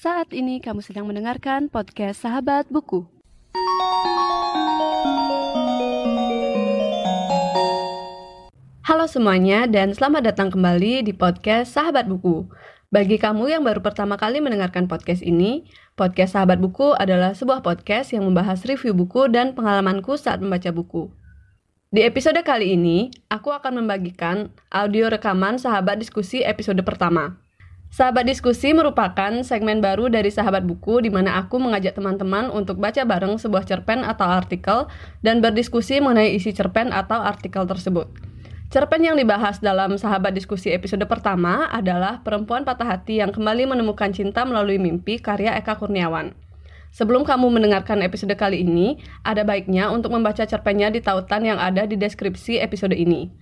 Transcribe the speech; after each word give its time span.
Saat 0.00 0.32
ini 0.32 0.64
kamu 0.64 0.80
sedang 0.80 1.04
mendengarkan 1.04 1.68
podcast 1.68 2.24
Sahabat 2.24 2.64
Buku. 2.72 3.04
Halo 8.80 9.04
semuanya 9.04 9.68
dan 9.68 9.92
selamat 9.92 10.32
datang 10.32 10.48
kembali 10.48 11.04
di 11.04 11.12
podcast 11.12 11.76
Sahabat 11.76 12.08
Buku. 12.08 12.48
Bagi 12.88 13.20
kamu 13.20 13.52
yang 13.52 13.60
baru 13.60 13.84
pertama 13.84 14.16
kali 14.16 14.40
mendengarkan 14.40 14.88
podcast 14.88 15.20
ini, 15.20 15.68
podcast 16.00 16.32
Sahabat 16.32 16.64
Buku 16.64 16.96
adalah 16.96 17.36
sebuah 17.36 17.60
podcast 17.60 18.16
yang 18.16 18.24
membahas 18.24 18.64
review 18.64 18.96
buku 18.96 19.28
dan 19.28 19.52
pengalamanku 19.52 20.16
saat 20.16 20.40
membaca 20.40 20.72
buku. 20.72 21.12
Di 21.92 22.08
episode 22.08 22.40
kali 22.40 22.72
ini, 22.72 23.12
aku 23.28 23.52
akan 23.52 23.84
membagikan 23.84 24.48
audio 24.72 25.12
rekaman 25.12 25.60
Sahabat 25.60 26.00
Diskusi 26.00 26.40
episode 26.40 26.80
pertama. 26.88 27.49
Sahabat 27.90 28.22
Diskusi 28.22 28.70
merupakan 28.70 29.42
segmen 29.42 29.82
baru 29.82 30.06
dari 30.06 30.30
Sahabat 30.30 30.62
Buku 30.62 31.02
di 31.02 31.10
mana 31.10 31.42
aku 31.42 31.58
mengajak 31.58 31.98
teman-teman 31.98 32.46
untuk 32.54 32.78
baca 32.78 33.02
bareng 33.02 33.34
sebuah 33.34 33.66
cerpen 33.66 34.06
atau 34.06 34.30
artikel 34.30 34.86
dan 35.26 35.42
berdiskusi 35.42 35.98
mengenai 35.98 36.38
isi 36.38 36.54
cerpen 36.54 36.94
atau 36.94 37.18
artikel 37.18 37.66
tersebut. 37.66 38.06
Cerpen 38.70 39.02
yang 39.02 39.18
dibahas 39.18 39.58
dalam 39.58 39.98
Sahabat 39.98 40.38
Diskusi 40.38 40.70
episode 40.70 41.02
pertama 41.10 41.66
adalah 41.66 42.22
Perempuan 42.22 42.62
Patah 42.62 42.94
Hati 42.94 43.18
yang 43.18 43.34
kembali 43.34 43.66
menemukan 43.66 44.14
cinta 44.14 44.46
melalui 44.46 44.78
mimpi 44.78 45.18
karya 45.18 45.58
Eka 45.58 45.74
Kurniawan. 45.74 46.38
Sebelum 46.94 47.26
kamu 47.26 47.50
mendengarkan 47.50 48.06
episode 48.06 48.38
kali 48.38 48.62
ini, 48.62 49.02
ada 49.26 49.42
baiknya 49.42 49.90
untuk 49.90 50.14
membaca 50.14 50.46
cerpennya 50.46 50.94
di 50.94 51.02
tautan 51.02 51.42
yang 51.42 51.58
ada 51.58 51.90
di 51.90 51.98
deskripsi 51.98 52.62
episode 52.62 52.94
ini. 52.94 53.34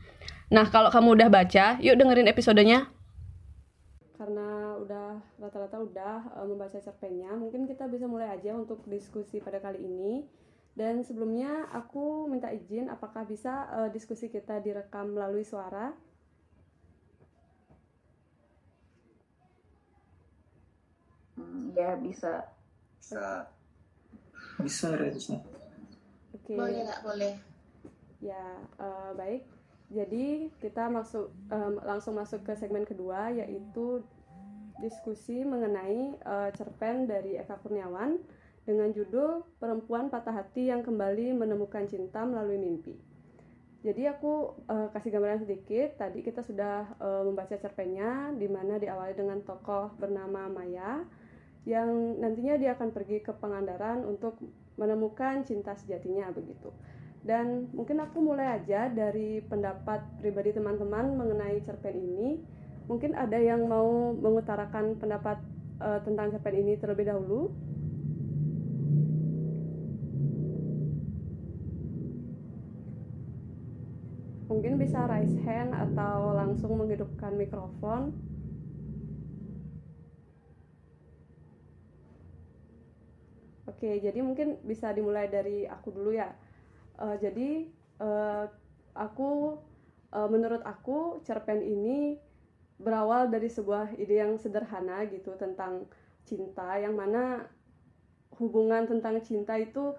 Nah, 0.48 0.64
kalau 0.72 0.88
kamu 0.88 1.20
udah 1.20 1.28
baca, 1.28 1.76
yuk 1.84 2.00
dengerin 2.00 2.32
episodenya 2.32 2.88
karena 4.18 4.74
udah 4.82 5.22
rata-rata 5.38 5.78
udah 5.78 6.34
uh, 6.34 6.46
membaca 6.50 6.82
cerpennya, 6.82 7.30
mungkin 7.38 7.70
kita 7.70 7.86
bisa 7.86 8.10
mulai 8.10 8.34
aja 8.34 8.50
untuk 8.58 8.82
diskusi 8.90 9.38
pada 9.38 9.62
kali 9.62 9.78
ini. 9.78 10.26
Dan 10.74 11.02
sebelumnya 11.06 11.70
aku 11.70 12.26
minta 12.26 12.50
izin 12.50 12.90
apakah 12.90 13.22
bisa 13.26 13.66
uh, 13.70 13.88
diskusi 13.90 14.26
kita 14.26 14.58
direkam 14.58 15.14
melalui 15.14 15.46
suara? 15.46 15.94
Hmm, 21.38 21.74
ya 21.78 21.94
bisa. 21.98 22.46
Bisa. 22.98 23.46
Bisa, 24.58 24.86
bisa. 24.98 25.34
Oke. 26.34 26.54
Okay. 26.54 26.58
Boleh 26.58 26.82
nggak 26.82 27.02
boleh? 27.06 27.34
Ya, 28.18 28.42
uh, 28.82 29.14
baik. 29.14 29.57
Jadi 29.88 30.52
kita 30.60 30.92
masuk 30.92 31.32
um, 31.48 31.80
langsung 31.80 32.20
masuk 32.20 32.44
ke 32.44 32.52
segmen 32.60 32.84
kedua 32.84 33.32
yaitu 33.32 34.04
diskusi 34.84 35.42
mengenai 35.42 36.12
uh, 36.22 36.52
cerpen 36.52 37.08
dari 37.08 37.40
Eka 37.40 37.56
Kurniawan 37.64 38.20
dengan 38.68 38.92
judul 38.92 39.48
Perempuan 39.56 40.12
Patah 40.12 40.44
Hati 40.44 40.68
yang 40.68 40.84
Kembali 40.84 41.32
Menemukan 41.32 41.88
Cinta 41.88 42.28
Melalui 42.28 42.60
Mimpi. 42.60 42.94
Jadi 43.80 44.04
aku 44.04 44.60
uh, 44.68 44.92
kasih 44.92 45.08
gambaran 45.08 45.48
sedikit. 45.48 45.96
Tadi 45.96 46.20
kita 46.20 46.44
sudah 46.44 46.84
uh, 47.00 47.24
membaca 47.24 47.56
cerpennya 47.56 48.36
di 48.36 48.44
mana 48.44 48.76
diawali 48.76 49.16
dengan 49.16 49.40
tokoh 49.40 49.96
bernama 49.96 50.52
Maya 50.52 51.06
yang 51.64 52.20
nantinya 52.20 52.60
dia 52.60 52.76
akan 52.76 52.92
pergi 52.92 53.24
ke 53.24 53.32
Pangandaran 53.32 54.04
untuk 54.04 54.36
menemukan 54.76 55.48
cinta 55.48 55.72
sejatinya 55.72 56.28
begitu. 56.30 56.68
Dan 57.26 57.68
mungkin 57.74 57.98
aku 57.98 58.22
mulai 58.22 58.62
aja 58.62 58.86
dari 58.88 59.42
pendapat 59.42 60.00
pribadi 60.22 60.54
teman-teman 60.54 61.18
mengenai 61.18 61.58
cerpen 61.66 61.98
ini. 61.98 62.38
Mungkin 62.88 63.12
ada 63.12 63.36
yang 63.36 63.68
mau 63.68 64.16
mengutarakan 64.16 64.96
pendapat 64.96 65.42
uh, 65.82 66.00
tentang 66.06 66.32
cerpen 66.32 66.56
ini 66.56 66.78
terlebih 66.78 67.10
dahulu. 67.10 67.52
Mungkin 74.48 74.80
bisa 74.80 75.04
raise 75.04 75.36
hand 75.44 75.76
atau 75.76 76.32
langsung 76.32 76.72
menghidupkan 76.80 77.36
mikrofon. 77.36 78.16
Oke, 83.68 84.00
jadi 84.00 84.18
mungkin 84.24 84.56
bisa 84.64 84.90
dimulai 84.96 85.28
dari 85.28 85.68
aku 85.68 85.92
dulu 85.92 86.16
ya 86.16 86.32
uh, 86.98 87.16
jadi 87.18 87.70
uh, 88.02 88.46
aku 88.94 89.58
uh, 90.12 90.28
menurut 90.28 90.62
aku 90.66 91.22
cerpen 91.22 91.62
ini 91.62 92.18
berawal 92.78 93.26
dari 93.26 93.50
sebuah 93.50 93.98
ide 93.98 94.22
yang 94.22 94.38
sederhana 94.38 95.02
gitu 95.10 95.34
tentang 95.34 95.90
cinta 96.22 96.78
yang 96.78 96.94
mana 96.94 97.50
hubungan 98.38 98.86
tentang 98.86 99.18
cinta 99.24 99.58
itu 99.58 99.98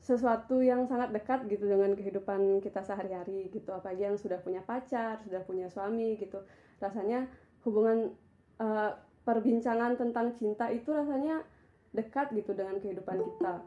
sesuatu 0.00 0.64
yang 0.64 0.88
sangat 0.88 1.12
dekat 1.12 1.44
gitu 1.50 1.68
dengan 1.68 1.92
kehidupan 1.92 2.62
kita 2.64 2.80
sehari-hari 2.80 3.50
gitu. 3.52 3.68
Apalagi 3.74 4.06
yang 4.06 4.16
sudah 4.16 4.38
punya 4.40 4.62
pacar 4.64 5.20
sudah 5.26 5.42
punya 5.44 5.66
suami 5.68 6.16
gitu. 6.16 6.40
Rasanya 6.78 7.26
hubungan 7.66 8.14
uh, 8.62 8.96
perbincangan 9.26 10.00
tentang 10.00 10.32
cinta 10.40 10.72
itu 10.72 10.88
rasanya 10.94 11.44
dekat 11.92 12.32
gitu 12.32 12.54
dengan 12.54 12.78
kehidupan 12.80 13.18
kita. 13.18 13.60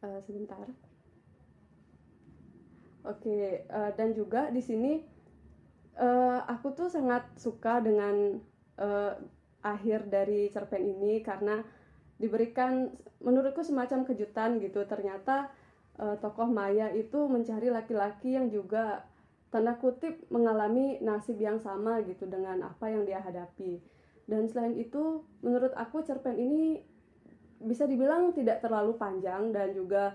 Uh, 0.00 0.20
sebentar 0.24 0.64
Oke, 3.00 3.64
uh, 3.72 3.90
dan 3.96 4.12
juga 4.12 4.52
di 4.52 4.60
sini 4.60 5.00
uh, 5.96 6.40
aku 6.44 6.76
tuh 6.76 6.88
sangat 6.92 7.24
suka 7.40 7.80
dengan 7.80 8.36
uh, 8.76 9.12
akhir 9.64 10.08
dari 10.12 10.52
cerpen 10.52 10.84
ini 10.84 11.24
karena 11.24 11.64
diberikan 12.20 12.92
menurutku 13.24 13.64
semacam 13.64 14.04
kejutan 14.04 14.60
gitu. 14.60 14.84
Ternyata 14.84 15.48
uh, 15.96 16.16
tokoh 16.20 16.48
Maya 16.48 16.92
itu 16.92 17.24
mencari 17.24 17.72
laki-laki 17.72 18.36
yang 18.36 18.52
juga 18.52 19.08
tanda 19.48 19.74
kutip 19.80 20.28
mengalami 20.30 21.00
nasib 21.02 21.40
yang 21.40 21.58
sama 21.58 22.04
gitu 22.06 22.28
dengan 22.28 22.62
apa 22.68 22.86
yang 22.92 23.08
dia 23.08 23.18
hadapi. 23.24 23.82
Dan 24.30 24.46
selain 24.46 24.78
itu, 24.78 25.26
menurut 25.42 25.74
aku 25.74 26.06
cerpen 26.06 26.38
ini 26.38 26.78
bisa 27.60 27.84
dibilang 27.84 28.30
tidak 28.32 28.62
terlalu 28.62 28.94
panjang 28.94 29.50
dan 29.50 29.74
juga 29.74 30.14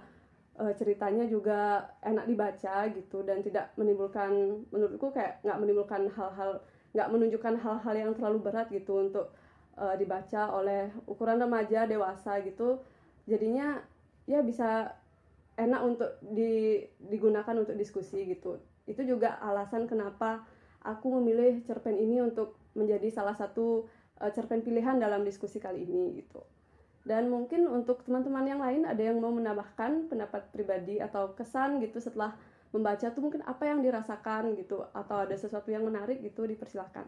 uh, 0.60 0.74
ceritanya 0.76 1.28
juga 1.28 1.90
enak 2.04 2.26
dibaca 2.28 2.88
gitu 2.92 3.24
dan 3.28 3.44
tidak 3.44 3.76
menimbulkan 3.76 4.64
menurutku 4.72 5.12
kayak 5.12 5.44
nggak 5.44 5.60
menimbulkan 5.60 6.08
hal-hal 6.12 6.64
nggak 6.96 7.12
menunjukkan 7.12 7.56
hal-hal 7.60 7.96
yang 7.96 8.12
terlalu 8.16 8.40
berat 8.40 8.72
gitu 8.72 9.04
untuk 9.04 9.36
uh, 9.76 9.96
dibaca 10.00 10.56
oleh 10.56 10.88
ukuran 11.12 11.44
remaja 11.44 11.84
dewasa 11.84 12.40
gitu. 12.48 12.80
Jadinya 13.28 13.84
ya 14.30 14.40
bisa 14.40 14.96
enak 15.60 15.82
untuk 15.84 16.12
di, 16.24 16.84
digunakan 17.04 17.56
untuk 17.56 17.76
diskusi 17.76 18.24
gitu. 18.32 18.60
Itu 18.88 19.04
juga 19.04 19.36
alasan 19.44 19.92
kenapa 19.92 20.48
aku 20.88 21.20
memilih 21.20 21.60
cerpen 21.68 22.00
ini 22.00 22.24
untuk 22.24 22.56
menjadi 22.80 23.12
salah 23.12 23.36
satu 23.36 23.92
uh, 24.24 24.32
cerpen 24.32 24.64
pilihan 24.64 24.96
dalam 24.96 25.28
diskusi 25.28 25.60
kali 25.60 25.84
ini 25.84 26.24
gitu 26.24 26.55
dan 27.06 27.30
mungkin 27.30 27.70
untuk 27.70 28.02
teman-teman 28.02 28.50
yang 28.50 28.58
lain 28.58 28.82
ada 28.90 28.98
yang 28.98 29.22
mau 29.22 29.30
menambahkan 29.30 30.10
pendapat 30.10 30.50
pribadi 30.50 30.98
atau 30.98 31.38
kesan 31.38 31.78
gitu 31.78 32.02
setelah 32.02 32.34
membaca 32.74 33.08
tuh 33.14 33.22
mungkin 33.22 33.46
apa 33.46 33.70
yang 33.70 33.86
dirasakan 33.86 34.58
gitu 34.58 34.82
atau 34.90 35.22
ada 35.22 35.38
sesuatu 35.38 35.70
yang 35.70 35.86
menarik 35.86 36.20
gitu 36.26 36.50
dipersilahkan. 36.50 37.08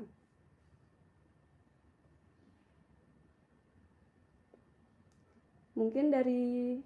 Mungkin 5.73 6.13
dari 6.13 6.77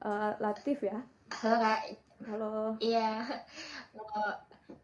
uh, 0.00 0.32
Latif 0.40 0.84
ya. 0.84 1.04
Halo 1.44 1.56
kak. 1.60 1.80
Halo. 2.28 2.52
Iya. 2.80 3.28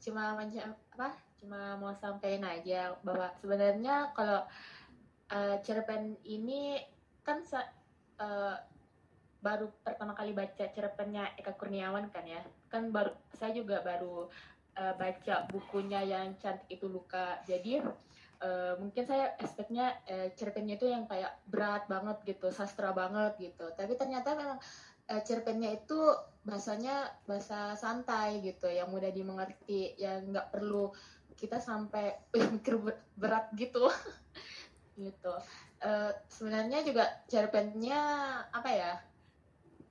Cuma 0.04 0.37
macam 0.37 0.77
apa? 0.97 1.09
Cuma 1.41 1.81
mau 1.81 1.93
sampaikan 1.97 2.44
aja 2.44 2.93
bahwa 3.04 3.28
sebenarnya 3.41 4.12
kalau 4.16 4.44
uh, 5.33 5.56
cerpen 5.60 6.16
ini 6.25 6.80
kan 7.27 7.43
uh, 8.23 8.55
baru 9.43 9.67
pertama 9.83 10.15
kali 10.15 10.31
baca 10.31 10.65
cerpennya 10.71 11.34
Eka 11.34 11.59
Kurniawan 11.59 12.09
kan 12.15 12.23
ya. 12.23 12.41
Kan 12.71 12.95
baru 12.95 13.11
saya 13.34 13.51
juga 13.51 13.83
baru 13.83 14.31
uh, 14.78 14.95
baca 14.95 15.51
bukunya 15.51 16.07
yang 16.07 16.39
cantik 16.39 16.71
itu 16.71 16.87
luka. 16.87 17.43
Jadi 17.43 17.83
uh, 18.43 18.78
mungkin 18.78 19.03
saya 19.03 19.34
expectnya 19.43 19.99
uh, 20.07 20.31
cerpennya 20.39 20.78
itu 20.78 20.87
yang 20.87 21.11
kayak 21.11 21.34
berat 21.51 21.91
banget 21.91 22.23
gitu 22.23 22.55
sastra 22.55 22.95
banget 22.95 23.34
gitu. 23.43 23.67
Tapi 23.75 23.99
ternyata 23.99 24.39
memang 24.39 24.59
uh, 25.11 25.22
cerpennya 25.27 25.75
itu 25.75 25.99
bahasanya 26.47 27.11
bahasa 27.27 27.75
santai 27.75 28.39
gitu 28.47 28.71
yang 28.71 28.87
mudah 28.95 29.11
dimengerti 29.11 29.99
yang 29.99 30.31
nggak 30.31 30.55
perlu 30.55 30.95
kita 31.34 31.59
sampai 31.59 32.17
mikir 32.33 32.79
berat 33.21 33.51
gitu. 33.59 33.91
Gitu 34.97 35.29
uh, 35.83 36.13
sebenarnya 36.31 36.84
juga 36.87 37.05
cerpennya 37.27 38.01
apa 38.55 38.71
ya 38.71 38.93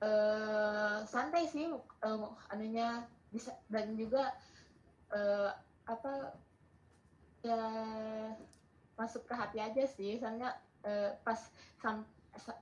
uh, 0.02 0.98
santai 1.06 1.46
sih 1.46 1.70
uh, 1.70 2.28
anunya 2.50 3.04
bisa 3.30 3.52
dan 3.68 3.94
juga 3.98 4.32
uh, 5.12 5.50
apa 5.86 6.34
ya 7.46 7.62
masuk 8.96 9.22
ke 9.28 9.34
hati 9.36 9.58
aja 9.62 9.84
sih 9.86 10.18
soalnya 10.18 10.56
eh, 10.82 11.12
pas 11.22 11.38
sam, 11.78 12.02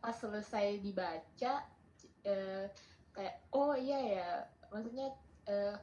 pas 0.03 0.13
selesai 0.13 0.83
dibaca 0.83 1.53
eh, 2.27 2.67
kayak 3.15 3.37
oh 3.55 3.73
iya 3.79 3.99
ya 4.03 4.31
maksudnya 4.69 5.15
eh, 5.47 5.77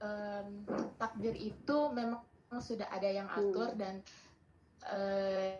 em, 0.00 0.62
takdir 0.96 1.34
itu 1.34 1.78
memang 1.90 2.22
sudah 2.62 2.86
ada 2.88 3.08
yang 3.10 3.26
atur 3.26 3.74
Hmm. 3.74 3.78
dan 3.80 3.94
eh, 4.94 5.58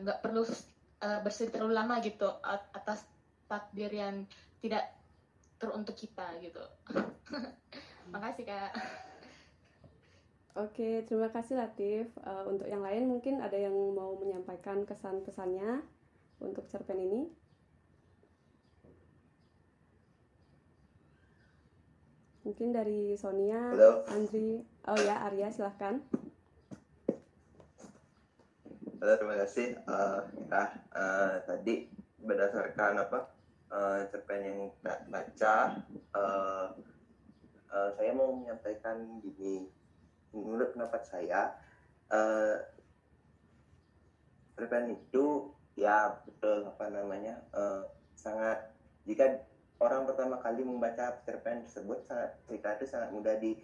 nggak 0.00 0.18
perlu 0.26 0.42
eh, 1.00 1.20
bersedih 1.22 1.52
terlalu 1.54 1.72
lama 1.76 2.02
gitu 2.02 2.28
at- 2.44 2.68
atas 2.74 3.06
takdir 3.46 3.92
yang 3.92 4.24
tidak 4.60 4.90
teruntuk 5.60 5.94
kita 5.96 6.26
gitu. 6.40 6.60
Makasih 8.12 8.44
kak. 8.48 8.72
Oke, 10.58 11.06
terima 11.06 11.30
kasih 11.30 11.62
Latif. 11.62 12.10
Eh, 12.20 12.44
untuk 12.48 12.66
yang 12.66 12.82
lain 12.82 13.06
mungkin 13.06 13.38
ada 13.38 13.54
yang 13.54 13.72
mau 13.94 14.18
menyampaikan 14.18 14.82
kesan 14.82 15.22
pesannya 15.22 15.84
untuk 16.42 16.66
cerpen 16.66 16.98
ini. 16.98 17.30
Mungkin 22.40 22.72
dari 22.72 23.12
Sonia, 23.20 23.68
Halo. 23.76 24.00
Andri, 24.08 24.64
oh 24.88 24.96
ya 24.96 25.28
Arya 25.28 25.52
silahkan. 25.52 26.00
Halo, 28.96 29.12
terima 29.20 29.36
kasih. 29.44 29.76
Nah, 30.48 30.72
eh, 30.72 31.34
tadi 31.44 31.84
berdasarkan 32.16 32.96
apa 32.96 33.28
eh, 33.68 33.98
cerpen 34.08 34.40
yang 34.40 34.60
kita 34.72 34.94
baca, 35.12 35.56
eh, 35.92 36.66
eh, 37.76 37.90
saya 38.00 38.10
mau 38.16 38.32
menyampaikan 38.32 39.20
gini. 39.20 39.68
Menurut 40.32 40.72
pendapat 40.72 41.04
saya, 41.04 41.60
eh, 42.08 42.56
cerpen 44.56 44.96
itu 44.96 45.52
ya 45.76 46.24
betul 46.24 46.64
apa 46.64 46.88
namanya 46.88 47.44
eh, 47.52 47.84
sangat 48.16 48.72
jika 49.04 49.44
orang 49.80 50.04
pertama 50.04 50.36
kali 50.44 50.60
membaca 50.62 51.18
cerpen 51.24 51.64
tersebut 51.64 52.04
sangat 52.04 52.36
cerita 52.44 52.68
itu 52.76 52.86
sangat 52.86 53.10
mudah 53.16 53.34
di 53.40 53.56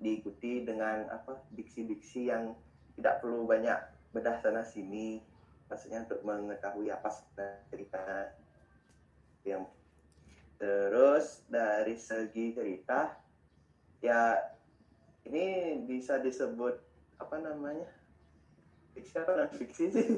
diikuti 0.00 0.64
dengan 0.64 1.10
apa 1.12 1.42
diksi-diksi 1.52 2.32
yang 2.32 2.56
tidak 2.96 3.20
perlu 3.20 3.44
banyak 3.44 3.76
bedah 4.16 4.40
sana 4.40 4.64
sini. 4.64 5.20
Maksudnya 5.68 6.08
untuk 6.08 6.24
mengetahui 6.24 6.88
apa 6.88 7.12
cerita 7.68 8.32
yang 9.44 9.68
terus 10.58 11.46
dari 11.46 11.94
segi 11.94 12.56
cerita 12.56 13.14
ya 14.02 14.34
ini 15.28 15.78
bisa 15.84 16.16
disebut 16.16 16.80
apa 17.20 17.36
namanya? 17.36 17.86
Fiksi 18.96 19.14
apa 19.20 19.32
non 19.36 19.50
fiksi 19.52 19.84
sih. 19.92 20.08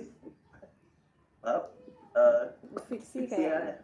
Maaf 1.43 1.73
eh, 2.14 2.44
Fiksi 2.87 3.26
fiksi 3.26 3.43
ya. 3.43 3.58
kayaknya. 3.58 3.75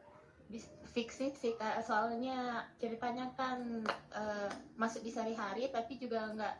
Fiksi 0.96 1.28
sih 1.36 1.52
kak, 1.60 1.84
soalnya 1.84 2.64
ceritanya 2.80 3.28
kan 3.36 3.84
eh, 4.16 4.48
masuk 4.80 5.04
di 5.04 5.12
sehari-hari 5.12 5.68
tapi 5.68 6.00
juga 6.00 6.32
nggak 6.32 6.54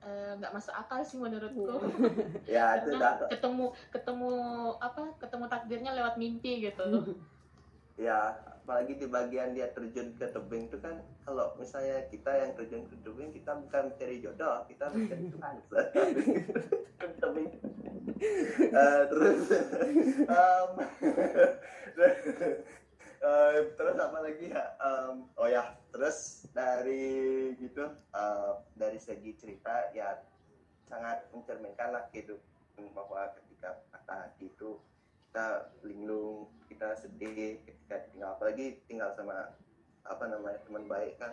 eh, 0.00 0.32
nggak 0.40 0.48
masuk 0.48 0.72
akal 0.72 1.04
sih 1.04 1.20
menurutku. 1.20 1.76
ya 2.48 2.80
itu 2.80 2.96
dah. 2.96 3.28
ketemu 3.28 3.68
ketemu 3.92 4.32
apa 4.80 5.12
ketemu 5.20 5.44
takdirnya 5.44 5.92
lewat 5.92 6.16
mimpi 6.16 6.64
gitu. 6.64 7.20
ya 8.08 8.32
apalagi 8.64 8.96
di 8.96 9.04
bagian 9.12 9.52
dia 9.52 9.68
terjun 9.76 10.16
ke 10.16 10.24
tebing 10.24 10.72
itu 10.72 10.80
kan 10.80 10.96
kalau 11.28 11.52
misalnya 11.60 12.08
kita 12.08 12.32
yang 12.32 12.56
terjun 12.56 12.88
ke 12.88 12.96
tebing 13.04 13.28
kita 13.36 13.52
bukan 13.60 13.92
mencari 13.92 14.16
jodoh 14.24 14.64
kita 14.72 14.88
mencari 14.88 15.24
Tuhan. 15.36 15.54
Ke 16.96 17.06
tebing. 17.20 17.50
Eh, 18.72 19.02
terus 19.12 19.42
em, 20.24 20.70
eh, 23.22 23.72
terus 23.78 23.96
apa 23.96 24.18
lagi 24.18 24.50
ya? 24.50 24.64
Em, 24.82 25.24
oh 25.38 25.48
ya 25.48 25.78
terus 25.94 26.46
dari 26.50 27.54
gitu 27.62 27.86
eh, 27.94 28.52
dari 28.74 28.98
segi 28.98 29.32
cerita 29.38 29.94
ya 29.94 30.18
sangat 30.90 31.24
mencerminkan 31.32 31.94
lah 31.94 32.04
gitu 32.12 32.36
bahwa 32.92 33.30
ketika 33.38 33.78
patah 33.94 34.28
hati 34.28 34.50
itu 34.50 34.76
kita 35.32 35.72
linglung 35.86 36.50
kita 36.68 36.92
sedih 36.98 37.56
ketika 37.64 38.04
tinggal 38.10 38.36
apalagi 38.36 38.82
tinggal 38.84 39.14
sama 39.16 39.54
apa 40.02 40.24
namanya 40.28 40.58
teman 40.66 40.84
baik 40.90 41.16
kan 41.16 41.32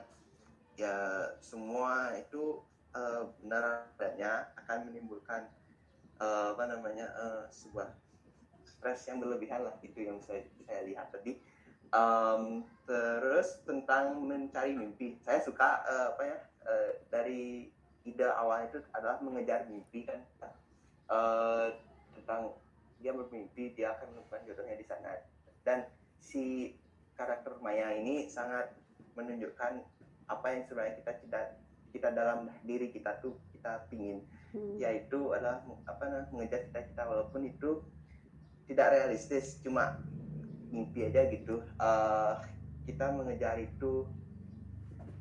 ya 0.79 0.95
semua 1.43 2.15
itu 2.15 2.63
eh, 2.95 3.23
benar 3.43 3.89
adanya 3.97 4.47
akan 4.63 4.87
menimbulkan 4.87 5.51
eh, 6.21 6.47
apa 6.55 6.63
namanya 6.69 7.11
eh, 7.11 7.43
sebuah 7.51 7.91
stres 8.63 9.09
yang 9.11 9.19
berlebihan 9.19 9.67
lah 9.67 9.75
itu 9.83 9.99
yang 10.07 10.23
saya 10.23 10.47
saya 10.63 10.87
lihat 10.87 11.11
tadi 11.11 11.35
Em, 11.89 12.61
terus 12.85 13.61
tentang 13.65 14.21
mencari 14.21 14.77
mimpi. 14.77 15.17
Saya 15.25 15.41
suka 15.41 15.81
eh, 15.89 16.05
apa 16.13 16.21
ya 16.25 16.37
eh, 16.69 16.91
dari 17.09 17.43
ide 18.05 18.29
awal 18.29 18.69
itu 18.69 18.81
adalah 18.93 19.17
mengejar 19.25 19.65
mimpi 19.65 20.05
kan. 20.05 20.21
Eh, 21.09 21.67
tentang 22.21 22.53
dia 23.01 23.15
bermimpi 23.15 23.73
dia 23.73 23.97
akan 23.97 24.13
menemukan 24.13 24.41
jodohnya 24.45 24.77
di 24.77 24.85
sana. 24.85 25.17
Dan 25.65 25.89
si 26.21 26.77
karakter 27.17 27.57
Maya 27.61 27.97
ini 27.97 28.29
sangat 28.29 28.69
menunjukkan 29.17 29.81
apa 30.29 30.47
yang 30.53 30.63
sebenarnya 30.69 30.93
kita 31.01 31.11
tidak 31.25 31.45
kita 31.89 32.09
dalam 32.13 32.53
diri 32.61 32.93
kita 32.93 33.17
tuh 33.17 33.33
kita 33.53 33.89
pingin. 33.89 34.21
Hmm. 34.49 34.81
yaitu 34.81 35.29
adalah 35.29 35.61
apa 35.85 36.09
namanya 36.09 36.29
mengejar 36.33 36.59
cita-cita. 36.65 37.05
Walaupun 37.05 37.45
itu 37.45 37.85
tidak 38.65 38.97
realistis 38.97 39.61
cuma 39.61 40.01
mimpi 40.69 41.09
aja 41.09 41.29
gitu. 41.29 41.61
Eh, 41.61 42.33
kita 42.89 43.13
mengejar 43.13 43.61
itu 43.61 44.05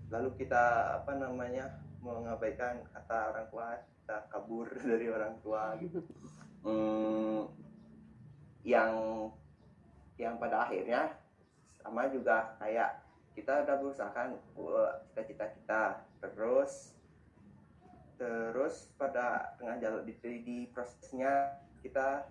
lalu 0.08 0.32
kita 0.40 0.96
apa 1.04 1.12
namanya 1.20 1.84
mengabaikan 2.00 2.80
kata 2.96 3.36
orang 3.36 3.46
tua 3.52 3.66
kita 3.76 4.16
kabur 4.32 4.66
dari 4.88 5.06
orang 5.12 5.34
tua 5.44 5.76
gitu. 5.80 6.00
Hmm, 6.64 7.48
yang 8.64 8.92
yang 10.18 10.34
pada 10.36 10.66
akhirnya 10.66 11.14
sama 11.78 12.10
juga 12.10 12.58
kayak 12.58 13.00
kita 13.38 13.62
udah 13.62 13.76
berusaha 13.78 14.20
uh, 14.58 14.92
cita-cita 15.14 15.46
kita 15.54 15.82
terus 16.18 16.98
terus 18.18 18.90
pada 18.98 19.54
tengah 19.62 19.78
jalan 19.78 20.02
di, 20.02 20.14
di 20.42 20.58
prosesnya 20.74 21.62
kita 21.78 22.26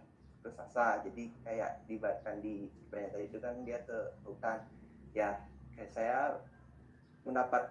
putus 0.47 0.63
asa 0.63 1.03
jadi 1.03 1.27
kayak 1.43 1.71
dibatkan 1.91 2.39
di 2.39 2.71
banyak 2.87 3.27
itu 3.27 3.37
kan 3.43 3.59
dia 3.67 3.83
ke 3.83 4.15
hutan. 4.23 4.63
Ya 5.11 5.43
kayak 5.75 5.91
saya 5.91 6.39
mendapat 7.27 7.67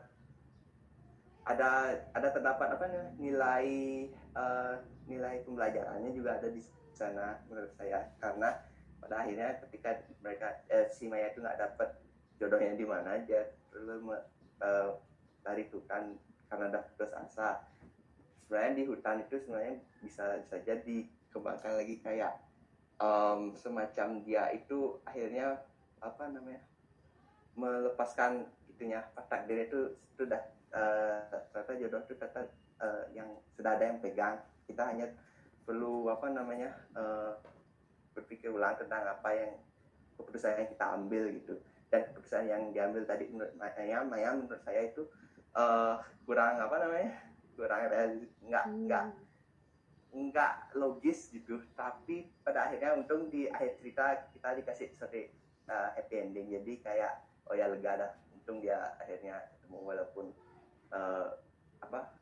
ada 1.49 1.97
ada 2.13 2.29
terdapat 2.29 2.69
apa 2.77 2.85
namanya 2.85 3.17
nilai 3.17 3.69
eh, 4.13 4.75
nilai 5.09 5.41
pembelajarannya 5.49 6.13
juga 6.13 6.37
ada 6.37 6.53
di 6.53 6.61
sana 6.93 7.41
menurut 7.49 7.73
saya. 7.81 8.13
Karena 8.21 8.61
pada 9.01 9.25
akhirnya 9.25 9.57
ketika 9.65 10.05
mereka 10.21 10.61
eh, 10.69 10.85
si 10.93 11.09
Maya 11.09 11.33
itu 11.33 11.41
nggak 11.41 11.57
dapat 11.57 11.97
jodohnya 12.37 12.77
di 12.77 12.85
mana 12.85 13.25
dia 13.25 13.57
perlu 13.73 14.13
eh, 14.61 14.91
lari 15.49 15.65
hutan 15.73 16.13
karena 16.53 16.69
udah 16.77 16.83
putus 16.93 17.13
asa 17.17 17.65
sebenarnya 18.45 18.73
di 18.77 18.85
hutan 18.85 19.25
itu 19.25 19.41
sebenarnya 19.41 19.75
bisa 20.05 20.45
saja 20.47 20.75
dikembangkan 20.85 21.73
lagi 21.81 21.99
kayak 22.05 22.46
em, 22.97 23.41
semacam 23.57 24.09
dia 24.25 24.49
itu 24.53 25.01
akhirnya 25.05 25.61
apa 26.01 26.25
namanya 26.29 26.61
melepaskan 27.57 28.45
itunya. 28.73 29.05
Apa, 29.13 29.25
takdir 29.29 29.69
itu 29.69 29.81
sudah 30.17 30.41
eh, 30.73 31.41
ternyata 31.53 31.73
jodoh 31.81 32.01
itu 32.05 32.15
ternyata 32.17 32.41
eh, 32.83 33.05
yang 33.17 33.29
sudah 33.57 33.71
ada 33.77 33.85
yang 33.89 33.99
pegang. 34.01 34.37
Kita 34.67 34.83
hanya 34.93 35.07
perlu 35.65 36.09
apa 36.13 36.29
namanya 36.33 36.73
eh, 36.97 37.33
berpikir 38.17 38.49
ulang 38.53 38.77
tentang 38.81 39.05
apa 39.05 39.29
yang 39.33 39.53
keputusan 40.17 40.65
yang 40.65 40.69
kita 40.73 40.85
ambil 40.97 41.25
gitu. 41.33 41.55
Dan 41.93 42.01
keputusan 42.13 42.45
yang 42.49 42.63
diambil 42.75 43.07
tadi 43.07 43.29
menurut 43.31 43.55
Maya, 43.57 44.03
Maya 44.05 44.29
menurut 44.37 44.61
saya 44.65 44.89
itu 44.89 45.05
eh, 45.57 45.95
kurang 46.25 46.61
apa 46.61 46.77
namanya 46.81 47.13
kurang 47.57 47.89
realis 47.89 48.29
nggak 48.45 48.65
Hmm. 48.69 48.85
nggak 48.85 49.05
nggak 50.17 50.73
logis 50.81 51.29
gitu 51.29 51.61
tapi 51.77 52.33
pada 52.41 52.73
akhirnya 52.73 52.97
untung 52.97 53.29
di 53.29 53.53
akhir 53.53 53.77
cerita 53.77 54.33
kita 54.33 54.49
dikasih 54.57 54.89
seperti 54.97 55.29
uh, 55.69 55.93
happy 55.93 56.25
ending 56.25 56.49
jadi 56.49 56.73
kayak 56.81 57.13
oh 57.53 57.55
ya 57.55 57.69
lega 57.69 57.93
dah 58.01 58.13
untung 58.33 58.65
dia 58.65 58.97
akhirnya 58.97 59.45
ketemu 59.53 59.79
walaupun 59.85 60.33
uh, 60.97 61.37
apa 61.85 62.17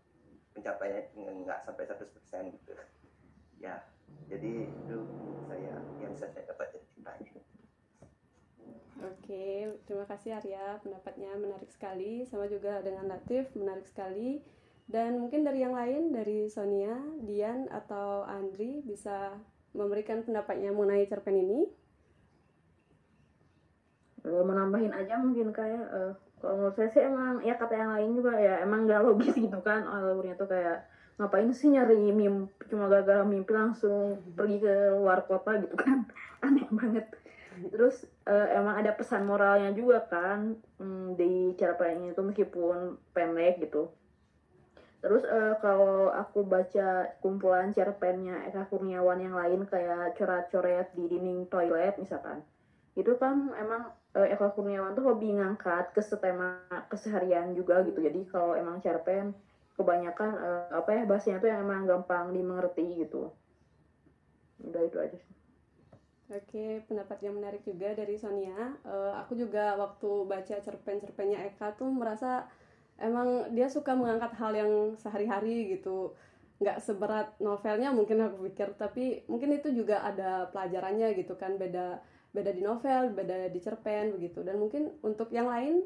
pencapaiannya 0.58 1.46
nggak 1.46 1.62
sampai 1.62 1.86
100% 1.86 2.54
gitu 2.58 2.74
ya 3.64 3.78
jadi 4.26 4.66
itu 4.66 4.98
saya 5.46 5.78
yang 6.02 6.10
bisa 6.18 6.26
saya 6.34 6.50
dapat 6.50 6.74
dari 6.74 6.86
ceritanya 6.90 7.32
Oke, 9.04 9.74
terima 9.84 10.06
kasih 10.06 10.38
Arya. 10.38 10.80
Pendapatnya 10.80 11.36
menarik 11.36 11.68
sekali, 11.68 12.24
sama 12.24 12.48
juga 12.48 12.80
dengan 12.80 13.10
Latif, 13.10 13.52
menarik 13.52 13.84
sekali. 13.84 14.40
Dan 14.84 15.16
mungkin 15.16 15.48
dari 15.48 15.64
yang 15.64 15.72
lain, 15.72 16.12
dari 16.12 16.44
Sonia, 16.52 16.92
Dian, 17.24 17.72
atau 17.72 18.28
Andri 18.28 18.84
bisa 18.84 19.32
memberikan 19.72 20.20
pendapatnya 20.22 20.70
mengenai 20.70 21.08
cerpen 21.08 21.40
ini. 21.40 21.60
Uh, 24.24 24.40
menambahin 24.40 24.92
aja 24.92 25.20
mungkin 25.20 25.52
kayak 25.52 25.84
uh, 25.92 26.16
kalau 26.40 26.56
menurut 26.56 26.76
saya 26.80 26.88
sih 26.96 27.04
emang 27.04 27.44
ya 27.44 27.60
kata 27.60 27.76
yang 27.76 27.92
lain 27.92 28.10
juga 28.16 28.32
ya 28.40 28.64
emang 28.64 28.88
gak 28.88 29.04
logis 29.04 29.36
gitu 29.36 29.60
kan 29.60 29.84
alurnya 29.84 30.32
tuh 30.32 30.48
kayak 30.48 30.88
ngapain 31.20 31.52
sih 31.52 31.68
nyari 31.68 32.08
mimpi 32.08 32.48
cuma 32.72 32.88
gara-gara 32.88 33.20
mimpi 33.20 33.52
langsung 33.52 34.24
pergi 34.32 34.64
ke 34.64 34.96
luar 34.96 35.28
kota 35.28 35.60
gitu 35.60 35.76
kan. 35.76 36.08
Aneh 36.44 36.64
banget. 36.72 37.06
Terus 37.68 38.08
uh, 38.24 38.48
emang 38.48 38.80
ada 38.80 38.96
pesan 38.96 39.28
moralnya 39.28 39.76
juga 39.76 40.08
kan 40.08 40.56
hmm, 40.80 41.20
di 41.20 41.52
cerpen 41.60 42.08
itu 42.08 42.20
meskipun 42.24 42.96
pendek 43.12 43.60
gitu 43.60 43.92
terus 45.04 45.20
uh, 45.28 45.60
kalau 45.60 46.08
aku 46.08 46.48
baca 46.48 47.12
kumpulan 47.20 47.68
cerpennya 47.76 48.48
Eka 48.48 48.72
Kurniawan 48.72 49.20
yang 49.20 49.36
lain 49.36 49.68
kayak 49.68 50.16
coret-coret 50.16 50.96
di 50.96 51.04
dinding 51.12 51.44
toilet 51.52 52.00
misalkan. 52.00 52.40
Itu 52.96 53.20
kan 53.20 53.52
emang 53.60 53.92
uh, 54.16 54.24
Eka 54.24 54.56
Kurniawan 54.56 54.96
tuh 54.96 55.04
hobi 55.04 55.36
ngangkat 55.36 55.92
ke 55.92 56.00
setema 56.00 56.64
keseharian 56.88 57.52
juga 57.52 57.84
gitu. 57.84 58.00
Jadi 58.00 58.24
kalau 58.32 58.56
emang 58.56 58.80
cerpen 58.80 59.36
kebanyakan 59.76 60.30
uh, 60.40 60.72
apa 60.72 60.90
ya 60.96 61.02
bahasanya 61.04 61.38
tuh 61.44 61.48
yang 61.52 61.60
emang 61.68 61.84
gampang 61.84 62.32
dimengerti 62.32 63.04
gitu. 63.04 63.28
Udah 64.64 64.88
itu 64.88 64.96
aja 64.96 65.18
sih. 65.20 65.34
Oke, 66.32 66.80
pendapat 66.88 67.20
yang 67.20 67.36
menarik 67.36 67.60
juga 67.68 67.92
dari 67.92 68.16
Sonia. 68.16 68.80
Uh, 68.80 69.12
aku 69.20 69.36
juga 69.36 69.76
waktu 69.76 70.24
baca 70.24 70.56
cerpen-cerpennya 70.56 71.44
Eka 71.52 71.76
tuh 71.76 71.92
merasa 71.92 72.48
emang 72.98 73.50
dia 73.54 73.66
suka 73.66 73.94
mengangkat 73.96 74.32
hal 74.38 74.52
yang 74.54 74.72
sehari-hari 74.98 75.74
gitu. 75.78 76.14
Nggak 76.62 76.78
seberat 76.82 77.34
novelnya 77.42 77.90
mungkin 77.90 78.22
aku 78.22 78.46
pikir, 78.50 78.78
tapi 78.78 79.26
mungkin 79.26 79.58
itu 79.58 79.74
juga 79.74 80.06
ada 80.06 80.46
pelajarannya 80.54 81.14
gitu 81.18 81.34
kan. 81.34 81.58
Beda 81.58 81.98
beda 82.34 82.50
di 82.50 82.62
novel, 82.62 83.14
beda 83.14 83.50
di 83.50 83.60
cerpen 83.62 84.18
begitu. 84.18 84.42
Dan 84.46 84.58
mungkin 84.58 84.94
untuk 85.02 85.30
yang 85.34 85.50
lain 85.50 85.82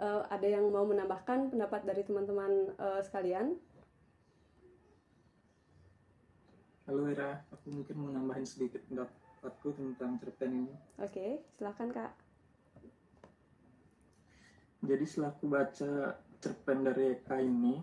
uh, 0.00 0.24
ada 0.28 0.46
yang 0.48 0.64
mau 0.72 0.84
menambahkan 0.84 1.52
pendapat 1.52 1.84
dari 1.84 2.02
teman-teman 2.04 2.72
uh, 2.80 3.00
sekalian? 3.04 3.56
Halo 6.86 7.10
Ira, 7.10 7.42
aku 7.50 7.82
mungkin 7.82 7.98
mau 7.98 8.10
nambahin 8.14 8.46
sedikit 8.46 8.78
pendapatku 8.86 9.74
tentang 9.74 10.22
cerpen 10.22 10.50
ini. 10.54 10.74
Oke, 11.02 11.10
okay, 11.10 11.30
silahkan 11.58 11.90
kak. 11.90 12.12
Jadi 14.86 15.02
setelah 15.02 15.34
aku 15.34 15.50
baca 15.50 16.14
cerpen 16.46 16.86
dari 16.86 17.18
Eka 17.18 17.42
ini, 17.42 17.82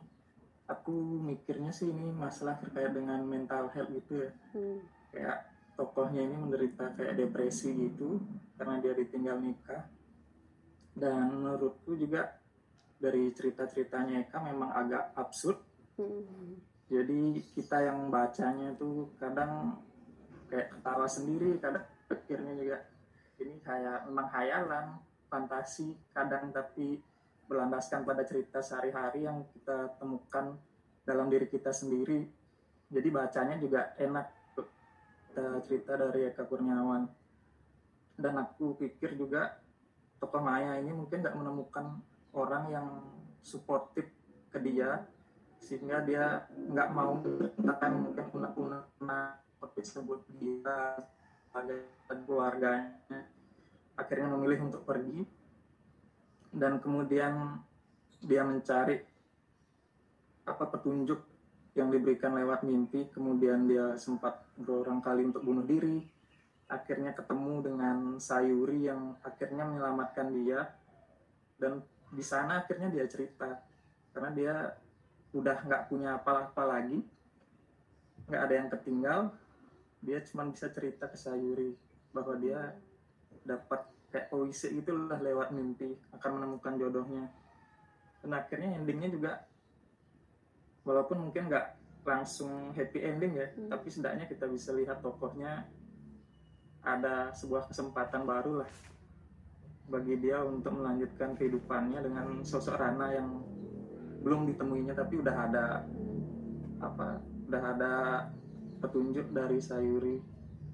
aku 0.72 1.20
mikirnya 1.20 1.75
sih 1.75 1.91
ini 1.91 2.08
masalah 2.15 2.55
terkait 2.63 2.96
dengan 2.96 3.20
mental 3.27 3.67
health 3.75 3.91
gitu 3.91 4.24
ya. 4.24 4.32
Hmm. 4.55 4.79
Kayak 5.12 5.38
tokohnya 5.75 6.22
ini 6.24 6.36
menderita 6.38 6.93
kayak 6.93 7.17
depresi 7.17 7.74
gitu 7.74 8.22
karena 8.55 8.79
dia 8.79 8.93
ditinggal 8.93 9.41
nikah 9.41 9.89
dan 10.93 11.34
menurutku 11.34 11.98
juga 11.98 12.38
dari 13.01 13.34
cerita-ceritanya 13.34 14.29
Eka 14.29 14.38
memang 14.39 14.70
agak 14.70 15.17
absurd 15.17 15.58
hmm. 15.98 16.62
jadi 16.88 17.22
kita 17.58 17.77
yang 17.89 18.13
bacanya 18.13 18.77
tuh 18.77 19.10
kadang 19.17 19.82
kayak 20.48 20.70
ketawa 20.77 21.10
sendiri 21.10 21.58
kadang 21.58 21.86
pikirnya 22.05 22.53
juga 22.53 22.77
ini 23.41 23.58
kayak 23.65 24.05
memang 24.05 24.29
hayalan 24.29 24.86
fantasi 25.25 25.98
kadang 26.13 26.53
tapi 26.53 27.01
berlandaskan 27.53 28.01
pada 28.01 28.25
cerita 28.25 28.65
sehari-hari 28.65 29.29
yang 29.29 29.45
kita 29.53 29.93
temukan 30.01 30.57
dalam 31.05 31.29
diri 31.29 31.45
kita 31.45 31.69
sendiri. 31.69 32.25
Jadi 32.89 33.07
bacanya 33.13 33.62
juga 33.62 33.93
enak 34.01 34.25
kita 35.29 35.45
cerita 35.62 35.93
dari 35.93 36.33
Eka 36.33 36.50
Kurniawan. 36.50 37.05
Dan 38.17 38.33
aku 38.41 38.74
pikir 38.81 39.13
juga 39.13 39.62
tokoh 40.17 40.41
Maya 40.41 40.81
ini 40.81 40.89
mungkin 40.89 41.22
nggak 41.22 41.38
menemukan 41.38 42.01
orang 42.33 42.63
yang 42.74 42.88
suportif 43.45 44.10
ke 44.50 44.57
dia 44.57 45.05
sehingga 45.62 46.01
dia 46.01 46.50
nggak 46.50 46.89
mau 46.93 47.17
menceritakan 47.22 47.91
mungkin 48.01 48.25
kuna-kuna 48.33 49.38
tersebut 49.74 50.25
dia 50.41 50.98
sebagai 51.50 51.86
keluarganya. 52.25 53.29
Akhirnya 53.93 54.33
memilih 54.33 54.69
untuk 54.69 54.86
pergi 54.89 55.42
dan 56.53 56.77
kemudian 56.77 57.57
dia 58.22 58.45
mencari 58.45 59.01
apa 60.45 60.63
petunjuk 60.69 61.19
yang 61.74 61.89
diberikan 61.89 62.38
lewat 62.38 62.62
mimpi. 62.62 63.10
Kemudian 63.10 63.65
dia 63.65 63.98
sempat 63.98 64.45
berulang 64.53 65.01
kali 65.01 65.25
untuk 65.25 65.41
bunuh 65.41 65.65
diri. 65.65 66.05
Akhirnya 66.69 67.17
ketemu 67.17 67.65
dengan 67.65 67.98
Sayuri 68.22 68.86
yang 68.86 69.17
akhirnya 69.25 69.65
menyelamatkan 69.65 70.29
dia. 70.29 70.69
Dan 71.57 71.81
di 72.13 72.22
sana 72.22 72.62
akhirnya 72.62 72.93
dia 72.93 73.05
cerita. 73.10 73.50
Karena 74.13 74.29
dia 74.29 74.53
udah 75.33 75.57
nggak 75.65 75.89
punya 75.89 76.22
apa-apa 76.22 76.63
lagi. 76.69 77.01
Nggak 78.29 78.41
ada 78.45 78.53
yang 78.53 78.69
ketinggal. 78.69 79.19
Dia 80.05 80.22
cuma 80.29 80.45
bisa 80.45 80.69
cerita 80.69 81.10
ke 81.10 81.17
Sayuri 81.17 81.74
bahwa 82.13 82.38
dia 82.38 82.77
dapat 83.41 83.89
kayak 84.13 84.29
puisi 84.29 84.70
itulah 84.77 85.17
lewat 85.17 85.50
mimpi 85.50 85.98
akan 86.13 86.38
menemukan 86.38 86.77
jodohnya 86.77 87.25
dan 88.22 88.32
akhirnya 88.38 88.77
endingnya 88.77 89.10
juga 89.10 89.32
walaupun 90.86 91.27
mungkin 91.27 91.50
nggak 91.50 91.65
langsung 92.05 92.70
happy 92.77 93.01
ending 93.01 93.34
ya 93.41 93.50
hmm. 93.50 93.74
tapi 93.74 93.89
setidaknya 93.89 94.29
kita 94.29 94.46
bisa 94.46 94.70
lihat 94.77 95.01
tokohnya 95.01 95.65
ada 96.86 97.34
sebuah 97.34 97.74
kesempatan 97.74 98.29
baru 98.29 98.62
lah 98.62 98.72
bagi 99.89 100.15
dia 100.22 100.46
untuk 100.46 100.77
melanjutkan 100.77 101.34
kehidupannya 101.34 102.00
dengan 102.05 102.27
sosok 102.46 102.77
Rana 102.77 103.17
yang 103.17 103.41
belum 104.24 104.48
ditemuinya 104.53 104.93
tapi 104.96 105.20
udah 105.20 105.36
ada 105.50 105.65
apa 106.79 107.20
udah 107.50 107.63
ada 107.75 107.93
petunjuk 108.79 109.32
dari 109.32 109.60
Sayuri 109.60 110.32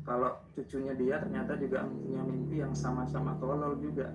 kalau 0.09 0.41
cucunya 0.57 0.97
dia 0.97 1.21
ternyata 1.21 1.53
juga 1.61 1.85
punya 1.85 2.25
mimpi 2.25 2.65
yang 2.65 2.73
sama-sama 2.73 3.37
tolol 3.37 3.77
juga 3.77 4.09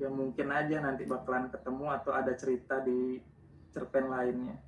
ya 0.00 0.12
mungkin 0.12 0.52
aja 0.52 0.84
nanti 0.84 1.08
bakalan 1.08 1.48
ketemu 1.48 1.86
atau 1.88 2.12
ada 2.12 2.36
cerita 2.36 2.84
di 2.84 3.16
cerpen 3.72 4.12
lainnya 4.12 4.60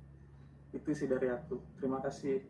itu 0.73 0.89
sih 0.89 1.05
dari 1.05 1.29
aku 1.29 1.61
terima 1.77 2.01
kasih 2.01 2.41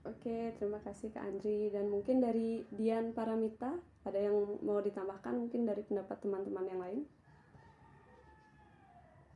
Oke, 0.00 0.56
terima 0.56 0.80
kasih 0.80 1.12
Kak 1.12 1.22
Andri. 1.22 1.68
Dan 1.68 1.92
mungkin 1.92 2.24
dari 2.24 2.64
Dian 2.72 3.12
Paramita, 3.12 3.76
ada 4.08 4.16
yang 4.16 4.58
mau 4.64 4.80
ditambahkan 4.80 5.36
mungkin 5.36 5.68
dari 5.68 5.84
pendapat 5.84 6.24
teman-teman 6.24 6.64
yang 6.66 6.80
lain? 6.80 7.00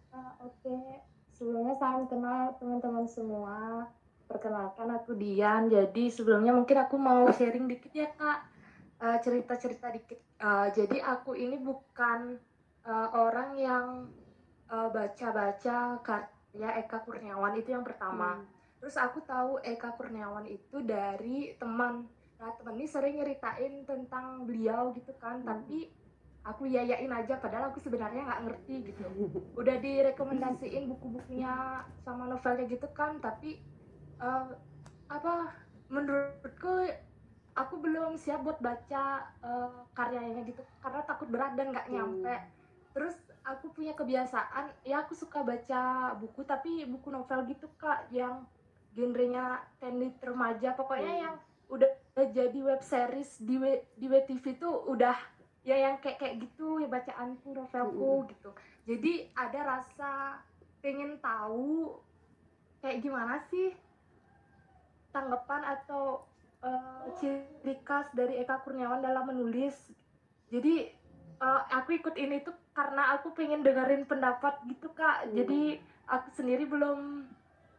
Uh, 0.09 0.35
Oke, 0.40 1.04
sebelumnya 1.37 1.76
salam 1.76 2.09
kenal 2.09 2.57
teman-teman 2.57 3.04
semua. 3.04 3.87
Perkenalkan 4.26 4.88
aku 4.93 5.14
Dian. 5.16 5.69
Jadi 5.69 6.11
sebelumnya 6.11 6.52
mungkin 6.54 6.81
aku 6.81 6.97
mau 6.97 7.28
sharing 7.31 7.69
dikit 7.69 7.93
ya 7.93 8.09
Kak, 8.12 8.38
uh, 9.00 9.19
cerita-cerita 9.21 9.93
dikit. 9.93 10.21
Uh, 10.40 10.69
jadi 10.73 11.00
aku 11.00 11.37
ini 11.37 11.61
bukan 11.61 12.40
uh, 12.85 13.09
orang 13.14 13.54
yang 13.57 13.87
baca-baca 14.75 16.02
karya 16.02 16.71
Eka 16.83 17.07
Kurniawan 17.07 17.54
itu 17.54 17.71
yang 17.71 17.87
pertama. 17.87 18.43
Hmm 18.43 18.54
terus 18.85 19.00
aku 19.00 19.25
tahu 19.25 19.57
Eka 19.64 19.97
Kurniawan 19.97 20.45
itu 20.45 20.85
dari 20.85 21.57
teman 21.57 22.04
nah 22.37 22.52
teman 22.52 22.76
ini 22.76 22.85
sering 22.85 23.16
nyeritain 23.16 23.81
tentang 23.88 24.45
beliau 24.45 24.93
gitu 24.93 25.09
kan 25.16 25.40
hmm. 25.40 25.49
tapi 25.49 25.88
aku 26.45 26.69
yayain 26.69 27.09
aja 27.09 27.40
padahal 27.40 27.73
aku 27.73 27.81
sebenarnya 27.81 28.28
nggak 28.28 28.43
ngerti 28.45 28.93
gitu 28.93 29.09
udah 29.57 29.81
direkomendasiin 29.81 30.85
buku-bukunya 30.85 31.81
sama 32.04 32.28
novelnya 32.28 32.69
gitu 32.69 32.85
kan 32.93 33.16
tapi 33.25 33.57
uh, 34.21 34.52
apa 35.11 35.35
menurutku 35.88 36.90
aku 37.54 37.75
belum 37.78 38.18
siap 38.18 38.42
buat 38.42 38.59
baca 38.59 39.30
uh, 39.42 39.87
karyanya 39.94 40.42
gitu 40.47 40.61
karena 40.83 41.00
takut 41.06 41.30
berat 41.30 41.54
dan 41.54 41.71
nggak 41.71 41.90
nyampe 41.90 42.35
hmm. 42.35 42.47
terus 42.94 43.14
aku 43.47 43.71
punya 43.71 43.94
kebiasaan 43.94 44.75
ya 44.83 45.06
aku 45.06 45.14
suka 45.14 45.44
baca 45.47 46.14
buku 46.18 46.42
tapi 46.42 46.83
buku 46.88 47.09
novel 47.14 47.47
gitu 47.47 47.71
kak 47.78 48.11
yang 48.11 48.42
genrenya 48.94 49.62
tenis 49.78 50.14
remaja 50.23 50.75
pokoknya 50.75 51.12
hmm. 51.14 51.23
yang 51.23 51.37
udah 51.71 51.90
jadi 52.14 52.59
web 52.61 52.83
series 52.83 53.40
di 53.42 53.59
w, 53.59 53.83
di 53.99 54.06
WTV 54.06 54.44
tuh 54.59 54.87
udah 54.90 55.16
ya 55.64 55.76
yang 55.80 55.97
kayak 55.99 56.21
kayak 56.21 56.35
gitu 56.44 56.83
ya 56.83 56.88
bacaanku 56.90 57.54
novelku 57.54 58.12
hmm. 58.23 58.28
gitu 58.35 58.50
jadi 58.85 59.12
ada 59.33 59.61
rasa 59.78 60.11
pengen 60.85 61.16
tahu 61.23 61.97
kayak 62.85 63.00
gimana 63.00 63.40
sih 63.49 63.73
tanggapan 65.14 65.62
atau 65.62 66.26
uh, 66.66 67.06
ciri 67.23 67.78
khas 67.87 68.11
dari 68.11 68.42
Eka 68.42 68.66
Kurniawan 68.66 68.99
dalam 68.99 69.30
menulis. 69.30 69.78
Jadi 70.50 70.90
uh, 71.38 71.62
aku 71.71 71.94
ikut 72.02 72.18
ini 72.18 72.42
tuh 72.42 72.54
karena 72.75 73.14
aku 73.14 73.30
pengen 73.33 73.62
dengerin 73.62 74.04
pendapat 74.04 74.59
gitu 74.66 74.90
kak. 74.92 75.30
Hmm. 75.30 75.38
jadi 75.38 75.78
aku 76.11 76.28
sendiri 76.35 76.66
belum 76.68 77.30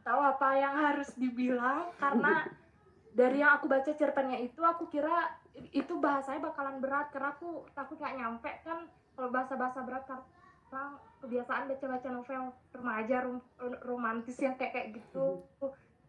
tahu 0.06 0.20
apa 0.22 0.50
yang 0.58 0.74
harus 0.74 1.10
dibilang 1.18 1.92
karena 1.98 2.46
dari 3.20 3.42
yang 3.42 3.58
aku 3.58 3.66
baca 3.66 3.92
cerpennya 3.96 4.40
itu 4.44 4.62
aku 4.62 4.88
kira 4.92 5.34
itu 5.72 5.98
bahasanya 5.98 6.52
bakalan 6.52 6.84
berat 6.84 7.10
karena 7.16 7.32
aku 7.32 7.64
takut 7.72 7.96
nggak 7.96 8.18
nyampe 8.20 8.52
kan 8.62 8.86
kalau 9.16 9.30
bahasa-bahasa 9.32 9.80
berat 9.88 10.04
karena 10.04 10.84
kebiasaan 11.24 11.72
baca-baca 11.72 12.08
novel 12.12 12.44
remaja 12.76 13.18
rom 13.24 13.40
romantis 13.88 14.36
yang 14.44 14.60
kayak 14.60 14.76
kayak 14.76 14.88
gitu 15.00 15.48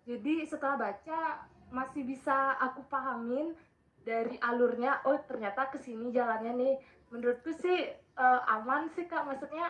jadi 0.07 0.47
setelah 0.47 0.79
baca 0.79 1.51
masih 1.75 2.07
bisa 2.07 2.55
aku 2.63 2.87
pahamin 2.87 3.59
dari 4.07 4.39
alurnya 4.39 5.03
oh 5.03 5.19
ternyata 5.27 5.67
ke 5.67 5.83
sini 5.83 6.15
jalannya 6.15 6.53
nih. 6.55 6.75
Menurutku 7.11 7.51
sih 7.59 7.91
uh, 8.15 8.41
aman 8.55 8.87
sih 8.95 9.11
kak. 9.11 9.27
Maksudnya 9.27 9.67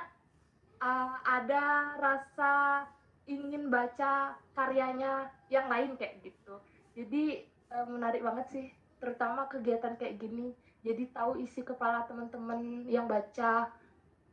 uh, 0.85 1.17
ada 1.25 1.97
rasa 1.97 2.85
ingin 3.25 3.73
baca 3.73 4.37
karyanya 4.53 5.33
yang 5.49 5.73
lain 5.73 5.97
kayak 5.97 6.21
gitu. 6.21 6.61
Jadi 6.93 7.49
uh, 7.73 7.89
menarik 7.89 8.21
banget 8.21 8.47
sih 8.53 8.67
terutama 9.01 9.49
kegiatan 9.49 9.97
kayak 9.97 10.21
gini. 10.21 10.53
Jadi 10.85 11.17
tahu 11.17 11.41
isi 11.41 11.65
kepala 11.65 12.05
teman-teman 12.05 12.85
yang 12.87 13.09
baca 13.09 13.73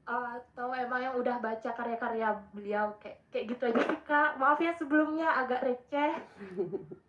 atau 0.04 0.76
emang 0.76 1.00
yang 1.00 1.16
udah 1.16 1.40
baca 1.40 1.70
karya-karya 1.72 2.36
beliau 2.52 2.92
kayak 3.00 3.24
kayak 3.32 3.46
gitu 3.56 3.64
aja 3.72 3.82
sih 3.88 4.00
kak. 4.04 4.36
Maaf 4.36 4.60
ya 4.60 4.76
sebelumnya 4.76 5.28
agak 5.40 5.64
receh. 5.64 6.12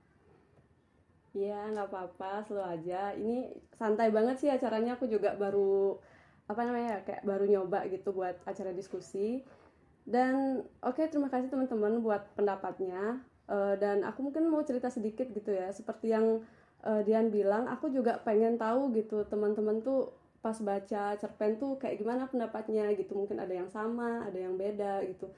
Iya 1.35 1.67
nggak 1.75 1.91
apa-apa 1.91 2.47
selalu 2.47 2.63
aja. 2.79 3.11
Ini 3.19 3.51
santai 3.75 4.15
banget 4.15 4.39
sih 4.39 4.47
acaranya. 4.55 4.95
Aku 4.95 5.11
juga 5.11 5.35
baru 5.35 5.99
apa 6.47 6.63
namanya 6.63 7.03
kayak 7.03 7.27
baru 7.27 7.45
nyoba 7.51 7.91
gitu 7.91 8.15
buat 8.15 8.39
acara 8.47 8.71
diskusi. 8.71 9.43
Dan 10.07 10.63
oke 10.79 11.03
okay, 11.03 11.11
terima 11.11 11.27
kasih 11.27 11.51
teman-teman 11.51 11.99
buat 12.07 12.23
pendapatnya. 12.39 13.19
Uh, 13.51 13.75
dan 13.77 14.07
aku 14.07 14.31
mungkin 14.31 14.47
mau 14.47 14.63
cerita 14.63 14.87
sedikit 14.95 15.27
gitu 15.35 15.51
ya. 15.51 15.75
Seperti 15.75 16.15
yang 16.15 16.47
uh, 16.87 17.03
Dian 17.03 17.35
bilang 17.35 17.67
aku 17.67 17.91
juga 17.91 18.23
pengen 18.23 18.55
tahu 18.55 18.95
gitu 18.95 19.27
teman-teman 19.27 19.83
tuh 19.83 20.15
pas 20.45 20.61
baca 20.61 21.17
cerpen 21.17 21.57
tuh 21.57 21.81
kayak 21.81 21.97
gimana 21.97 22.29
pendapatnya 22.29 22.93
gitu. 22.93 23.17
Mungkin 23.17 23.41
ada 23.41 23.57
yang 23.57 23.73
sama 23.73 24.29
ada 24.29 24.37
yang 24.37 24.61
beda 24.61 25.01
gitu. 25.09 25.33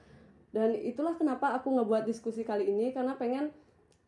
Dan 0.51 0.75
itulah 0.75 1.15
kenapa 1.15 1.55
aku 1.55 1.71
ngebuat 1.71 2.03
diskusi 2.03 2.43
kali 2.43 2.67
ini 2.67 2.91
karena 2.91 3.15
pengen 3.15 3.55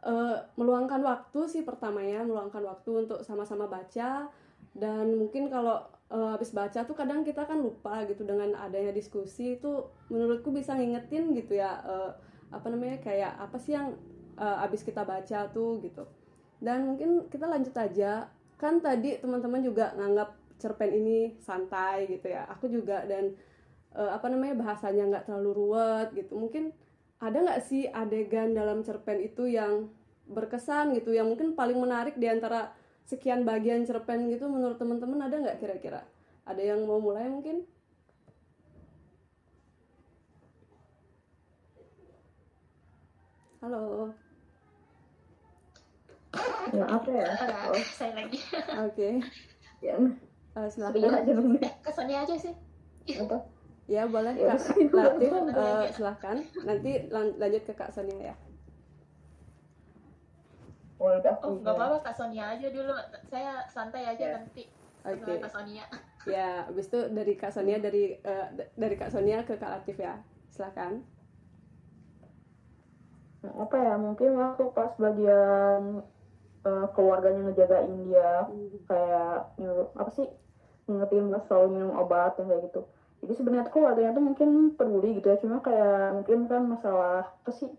uh, 0.03 0.44
meluangkan 0.60 1.00
waktu 1.00 1.48
sih 1.48 1.63
pertama 1.63 2.03
ya 2.03 2.20
meluangkan 2.27 2.60
waktu 2.68 3.08
untuk 3.08 3.24
sama-sama 3.24 3.72
baca. 3.72 4.27
Dan 4.75 5.15
mungkin 5.15 5.48
kalau 5.48 5.88
uh, 6.12 6.36
habis 6.36 6.51
baca 6.51 6.84
tuh 6.84 6.96
kadang 6.96 7.24
kita 7.24 7.48
kan 7.48 7.63
lupa 7.63 8.03
gitu 8.03 8.27
dengan 8.27 8.60
adanya 8.60 8.91
diskusi 8.91 9.56
itu 9.56 9.88
menurutku 10.12 10.51
bisa 10.51 10.75
ngingetin 10.75 11.32
gitu 11.32 11.56
ya 11.56 11.79
uh, 11.88 12.12
apa 12.51 12.68
namanya 12.68 13.00
kayak 13.00 13.39
apa 13.39 13.58
sih 13.62 13.77
yang 13.77 13.96
uh, 14.36 14.63
abis 14.68 14.84
kita 14.84 15.08
baca 15.08 15.48
tuh 15.51 15.79
gitu. 15.79 16.03
Dan 16.60 16.96
mungkin 16.96 17.32
kita 17.32 17.48
lanjut 17.48 17.75
aja. 17.79 18.27
Kan 18.60 18.84
tadi 18.84 19.15
teman-teman 19.15 19.63
juga 19.63 19.96
nganggap 19.96 20.36
cerpen 20.60 20.92
ini 20.92 21.39
santai 21.39 22.06
gitu 22.12 22.30
ya 22.30 22.46
aku 22.51 22.68
juga 22.68 23.08
dan 23.08 23.34
uh, 23.96 24.12
apa 24.13 24.28
namanya 24.28 24.60
bahasanya 24.60 25.08
nggak 25.08 25.25
terlalu 25.32 25.51
ruwet 25.56 26.08
gitu 26.13 26.36
mungkin 26.36 26.75
ada 27.20 27.39
nggak 27.39 27.63
sih 27.63 27.88
adegan 27.88 28.51
dalam 28.51 28.84
cerpen 28.84 29.24
itu 29.24 29.48
yang 29.48 29.88
berkesan 30.30 30.94
gitu 30.94 31.16
yang 31.16 31.32
mungkin 31.32 31.58
paling 31.58 31.80
menarik 31.80 32.16
di 32.20 32.30
antara 32.30 32.75
sekian 33.08 33.42
bagian 33.48 33.88
cerpen 33.88 34.30
gitu 34.30 34.46
menurut 34.46 34.78
teman-teman 34.78 35.25
ada 35.25 35.36
nggak 35.42 35.58
kira-kira 35.58 36.06
ada 36.46 36.62
yang 36.62 36.86
mau 36.86 37.01
mulai 37.01 37.25
mungkin 37.25 37.66
Halo. 43.60 44.08
Ya 46.72 46.86
apa 46.88 47.12
ya? 47.12 47.28
Oh. 47.67 47.84
Saya 47.91 48.24
lagi. 48.24 48.39
Oke. 48.88 48.88
Okay. 48.88 49.13
Ya. 49.84 50.00
Uh, 50.60 50.67
silakan. 50.67 51.15
aja 51.15 51.32
dong. 51.32 51.56
Kesannya 51.80 52.17
aja 52.28 52.36
sih. 52.36 52.54
Apa? 53.15 53.38
Ya 53.89 54.06
boleh 54.06 54.38
ya, 54.38 54.54
Kak 54.54 54.93
Latif 55.02 55.34
uh, 55.34 55.89
silahkan. 55.89 56.45
Nanti 56.62 57.10
lan 57.10 57.34
lanjut 57.41 57.65
ke 57.65 57.74
Kak 57.74 57.89
Sonia 57.89 58.22
ya. 58.22 58.36
Oh, 61.02 61.10
oh 61.17 61.54
nggak 61.58 61.74
apa-apa 61.74 61.98
Kak 62.06 62.13
Sonia 62.13 62.54
aja 62.54 62.69
dulu. 62.69 62.93
Saya 63.34 63.65
santai 63.65 64.06
aja 64.06 64.22
ya. 64.22 64.38
nanti. 64.38 64.69
Oke. 65.10 65.26
Okay. 65.26 65.36
Kak 65.41 65.50
Sonia. 65.50 65.89
Ya, 66.28 66.67
habis 66.67 66.91
itu 66.91 67.00
dari 67.10 67.34
Kak 67.34 67.50
Sonia 67.50 67.82
dari 67.82 68.13
uh, 68.22 68.54
dari 68.78 68.93
Kak 68.93 69.10
Sonia 69.10 69.41
ke 69.41 69.58
Kak 69.58 69.72
Latif 69.82 69.98
ya. 69.98 70.22
Silahkan 70.54 71.02
apa 73.39 73.76
ya 73.80 73.95
mungkin 73.95 74.36
waktu 74.36 74.63
pas 74.76 74.91
bagian 75.00 76.04
uh, 76.67 76.88
keluarganya 76.91 77.48
ngejagain 77.48 77.93
dia 78.04 78.32
hmm. 78.52 78.84
kayak 78.84 79.56
nyuruh 79.56 79.88
apa 79.95 80.12
sih 80.12 80.28
ngingetin 80.89 81.30
mas 81.30 81.45
selalu 81.45 81.67
minum 81.78 81.93
obat 81.93 82.34
yang 82.41 82.49
kayak 82.49 82.65
gitu. 82.73 82.82
Jadi 83.19 83.34
sebenarnya 83.36 83.69
keluarganya 83.69 84.15
tuh 84.17 84.25
mungkin 84.25 84.49
peduli 84.73 85.21
gitu 85.21 85.28
ya. 85.30 85.38
Cuma 85.38 85.62
kayak 85.62 86.17
mungkin 86.17 86.39
kan 86.49 86.63
masalah 86.65 87.30
apa 87.30 87.52
sih 87.54 87.69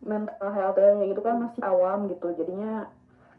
mental 0.00 0.50
health 0.54 0.78
kayak 0.80 1.10
gitu 1.12 1.20
kan 1.20 1.36
masih 1.42 1.62
awam 1.66 2.08
gitu. 2.08 2.32
Jadinya 2.32 2.88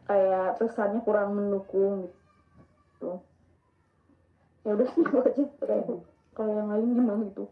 kayak 0.06 0.60
kesannya 0.62 1.00
kurang 1.02 1.34
mendukung 1.34 2.06
gitu. 2.06 3.18
Ya 4.62 4.70
udah 4.76 4.88
sih 4.92 5.02
aja. 5.26 5.44
Kayak 5.58 5.84
kalau 6.36 6.52
yang 6.54 6.68
lain 6.70 6.94
gimana 6.94 7.24
gitu? 7.26 7.44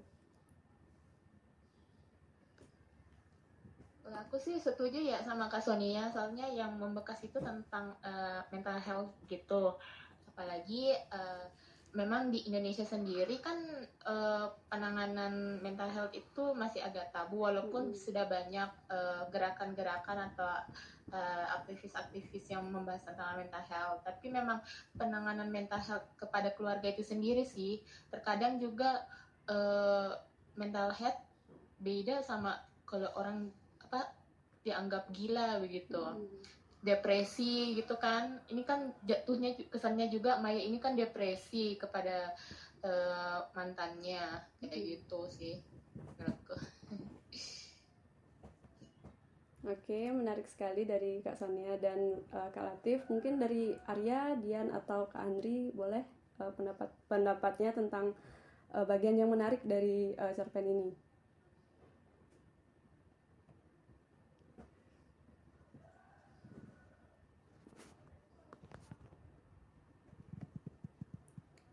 Aku 4.27 4.43
sih 4.43 4.57
setuju 4.59 5.01
ya 5.01 5.23
sama 5.25 5.49
Kak 5.49 5.65
Sonia. 5.65 6.13
Soalnya 6.13 6.49
yang 6.53 6.77
membekas 6.77 7.21
itu 7.25 7.41
tentang 7.41 7.97
uh, 8.05 8.45
mental 8.53 8.77
health 8.81 9.13
gitu 9.29 9.77
apalagi 10.37 10.93
uh, 11.17 11.49
memang 11.97 12.29
di 12.29 12.45
Indonesia 12.45 12.85
sendiri 12.85 13.41
kan 13.41 13.57
uh, 14.05 14.53
penanganan 14.69 15.65
mental 15.65 15.89
health 15.89 16.13
itu 16.13 16.53
masih 16.53 16.85
agak 16.85 17.09
tabu 17.09 17.49
walaupun 17.49 17.89
hmm. 17.89 17.97
sudah 17.97 18.29
banyak 18.29 18.69
gerakan-gerakan 19.33 20.21
uh, 20.21 20.25
atau 20.29 20.45
aktivis-aktivis 21.65 22.53
uh, 22.53 22.61
yang 22.61 22.69
membahas 22.69 23.01
tentang 23.01 23.41
mental 23.41 23.65
health 23.65 24.05
tapi 24.05 24.29
memang 24.29 24.61
penanganan 25.01 25.49
mental 25.49 25.81
health 25.81 26.05
kepada 26.21 26.53
keluarga 26.53 26.93
itu 26.93 27.01
sendiri 27.01 27.49
sih 27.49 27.81
terkadang 28.13 28.61
juga 28.61 29.09
uh, 29.49 30.21
mental 30.61 30.93
health 30.93 31.17
beda 31.81 32.21
sama 32.21 32.61
kalau 32.85 33.09
orang 33.17 33.49
apa 33.81 34.13
dianggap 34.69 35.09
gila 35.17 35.65
begitu 35.65 35.97
hmm. 35.97 36.29
Depresi 36.87 37.75
gitu 37.75 37.99
kan 37.99 38.39
ini 38.47 38.63
kan 38.63 38.95
jatuhnya 39.03 39.59
kesannya 39.67 40.07
juga 40.07 40.39
Maya 40.39 40.63
ini 40.63 40.79
kan 40.79 40.95
depresi 40.95 41.75
kepada 41.75 42.31
uh, 42.87 43.43
mantannya 43.59 44.47
kayak 44.63 44.71
hmm. 44.71 44.87
gitu 44.95 45.21
sih 45.35 45.59
menurutku 45.99 46.55
Oke, 49.67 50.15
menarik 50.15 50.47
sekali 50.47 50.87
dari 50.87 51.19
Kak 51.27 51.43
Sonia 51.43 51.75
dan 51.83 52.23
uh, 52.31 52.55
Kak 52.55 52.63
Latif. 52.63 53.03
Mungkin 53.11 53.43
dari 53.43 53.75
Arya, 53.91 54.39
Dian 54.39 54.71
atau 54.71 55.11
Kak 55.11 55.19
Andri 55.19 55.75
boleh 55.75 56.07
uh, 56.39 56.55
pendapat 56.55 56.87
pendapatnya 57.11 57.75
tentang 57.75 58.15
uh, 58.71 58.87
bagian 58.87 59.19
yang 59.19 59.27
menarik 59.27 59.59
dari 59.67 60.15
uh, 60.15 60.31
cerpen 60.39 60.71
ini. 60.71 60.95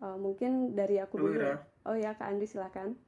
Uh, 0.04 0.20
mungkin 0.20 0.76
dari 0.76 1.00
aku 1.00 1.16
dulu. 1.16 1.40
Ya. 1.40 1.64
Oh 1.88 1.96
ya, 1.96 2.12
Kak 2.12 2.28
Andi 2.28 2.44
silakan. 2.44 3.00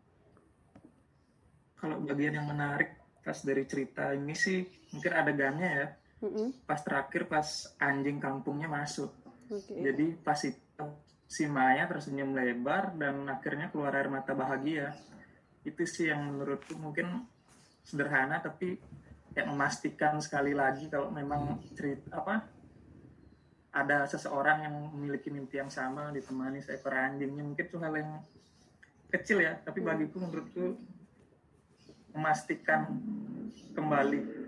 Kalau 1.76 2.00
bagian 2.08 2.40
yang 2.40 2.48
menarik 2.48 2.96
pas 3.20 3.36
dari 3.44 3.68
cerita 3.68 4.16
ini 4.16 4.32
sih 4.32 4.64
mungkin 4.96 5.12
adegannya 5.12 5.70
ya. 5.76 5.88
Mm-hmm. 6.24 6.64
Pas 6.64 6.80
terakhir 6.80 7.28
pas 7.28 7.76
anjing 7.84 8.24
kampungnya 8.24 8.72
masuk. 8.72 9.12
Okay. 9.52 9.92
Jadi 9.92 10.16
pas 10.24 10.40
itu 10.40 10.88
si 11.28 11.44
Maya 11.52 11.84
tersenyum 11.92 12.32
lebar 12.32 12.96
dan 12.96 13.28
akhirnya 13.28 13.68
keluar 13.76 13.92
air 13.92 14.08
mata 14.08 14.32
bahagia. 14.32 14.96
Itu 15.68 15.84
sih 15.84 16.08
yang 16.08 16.32
menurutku 16.32 16.80
mungkin 16.80 17.28
sederhana 17.84 18.40
tapi 18.40 18.80
yang 19.36 19.52
memastikan 19.52 20.24
sekali 20.24 20.56
lagi 20.56 20.88
kalau 20.88 21.12
memang 21.12 21.60
cerita 21.76 22.24
apa 22.24 22.55
ada 23.76 24.08
seseorang 24.08 24.64
yang 24.64 24.76
memiliki 24.96 25.28
mimpi 25.28 25.60
yang 25.60 25.68
sama 25.68 26.08
ditemani 26.16 26.64
seekor 26.64 26.96
anjingnya 26.96 27.44
mungkin 27.44 27.66
itu 27.68 27.78
hal 27.84 27.94
yang 28.00 28.12
kecil 29.12 29.44
ya 29.44 29.60
tapi 29.60 29.84
bagiku 29.84 30.24
menurutku 30.24 30.80
memastikan 32.16 32.88
kembali. 33.76 34.48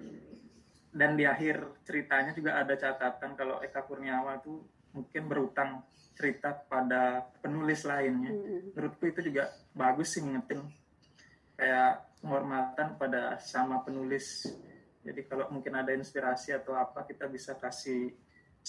Dan 0.98 1.13
di 1.13 1.28
akhir 1.28 1.84
ceritanya 1.86 2.32
juga 2.34 2.58
ada 2.58 2.74
catatan 2.74 3.38
kalau 3.38 3.62
Eka 3.62 3.86
Kurniawan 3.86 4.42
itu 4.42 4.63
mungkin 4.96 5.24
berutang 5.30 5.86
cerita 6.18 6.58
pada 6.58 7.22
penulis 7.38 7.86
lainnya 7.86 8.34
hmm. 8.34 8.74
menurutku 8.74 9.06
itu 9.06 9.30
juga 9.30 9.54
bagus 9.78 10.18
sih 10.18 10.26
ngingetin 10.26 10.66
kayak 11.54 12.18
penghormatan 12.18 12.98
pada 12.98 13.38
sama 13.38 13.86
penulis. 13.86 14.50
Jadi 15.06 15.22
kalau 15.30 15.54
mungkin 15.54 15.78
ada 15.78 15.94
inspirasi 15.94 16.58
atau 16.58 16.74
apa 16.74 17.06
kita 17.06 17.30
bisa 17.30 17.54
kasih 17.62 18.10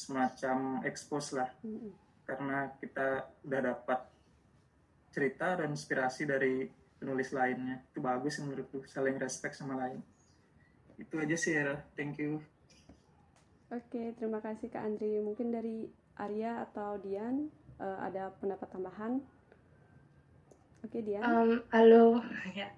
semacam 0.07 0.87
expose 0.87 1.35
lah. 1.35 1.51
Mm-hmm. 1.65 2.07
karena 2.29 2.69
kita 2.77 3.25
udah 3.49 3.61
dapat 3.73 4.05
cerita 5.09 5.57
dan 5.57 5.73
inspirasi 5.73 6.29
dari 6.29 6.69
penulis 7.01 7.33
lainnya. 7.33 7.81
Itu 7.89 8.05
bagus 8.05 8.37
menurutku 8.45 8.85
saling 8.85 9.17
respect 9.17 9.57
sama 9.57 9.81
lain. 9.81 10.05
Itu 11.01 11.17
aja 11.17 11.37
sih 11.39 11.57
ya 11.57 11.81
thank 11.97 12.21
you. 12.21 12.43
Oke 13.73 14.13
terima 14.21 14.45
kasih 14.45 14.69
kak 14.69 14.85
Andri. 14.85 15.17
Mungkin 15.25 15.55
dari 15.55 15.89
Arya 16.21 16.69
atau 16.69 17.01
Dian 17.01 17.49
uh, 17.81 17.99
ada 18.05 18.35
pendapat 18.43 18.69
tambahan? 18.69 19.25
Oke 20.85 21.01
Dian. 21.01 21.25
Um, 21.25 21.53
halo. 21.73 22.21
Ya. 22.59 22.69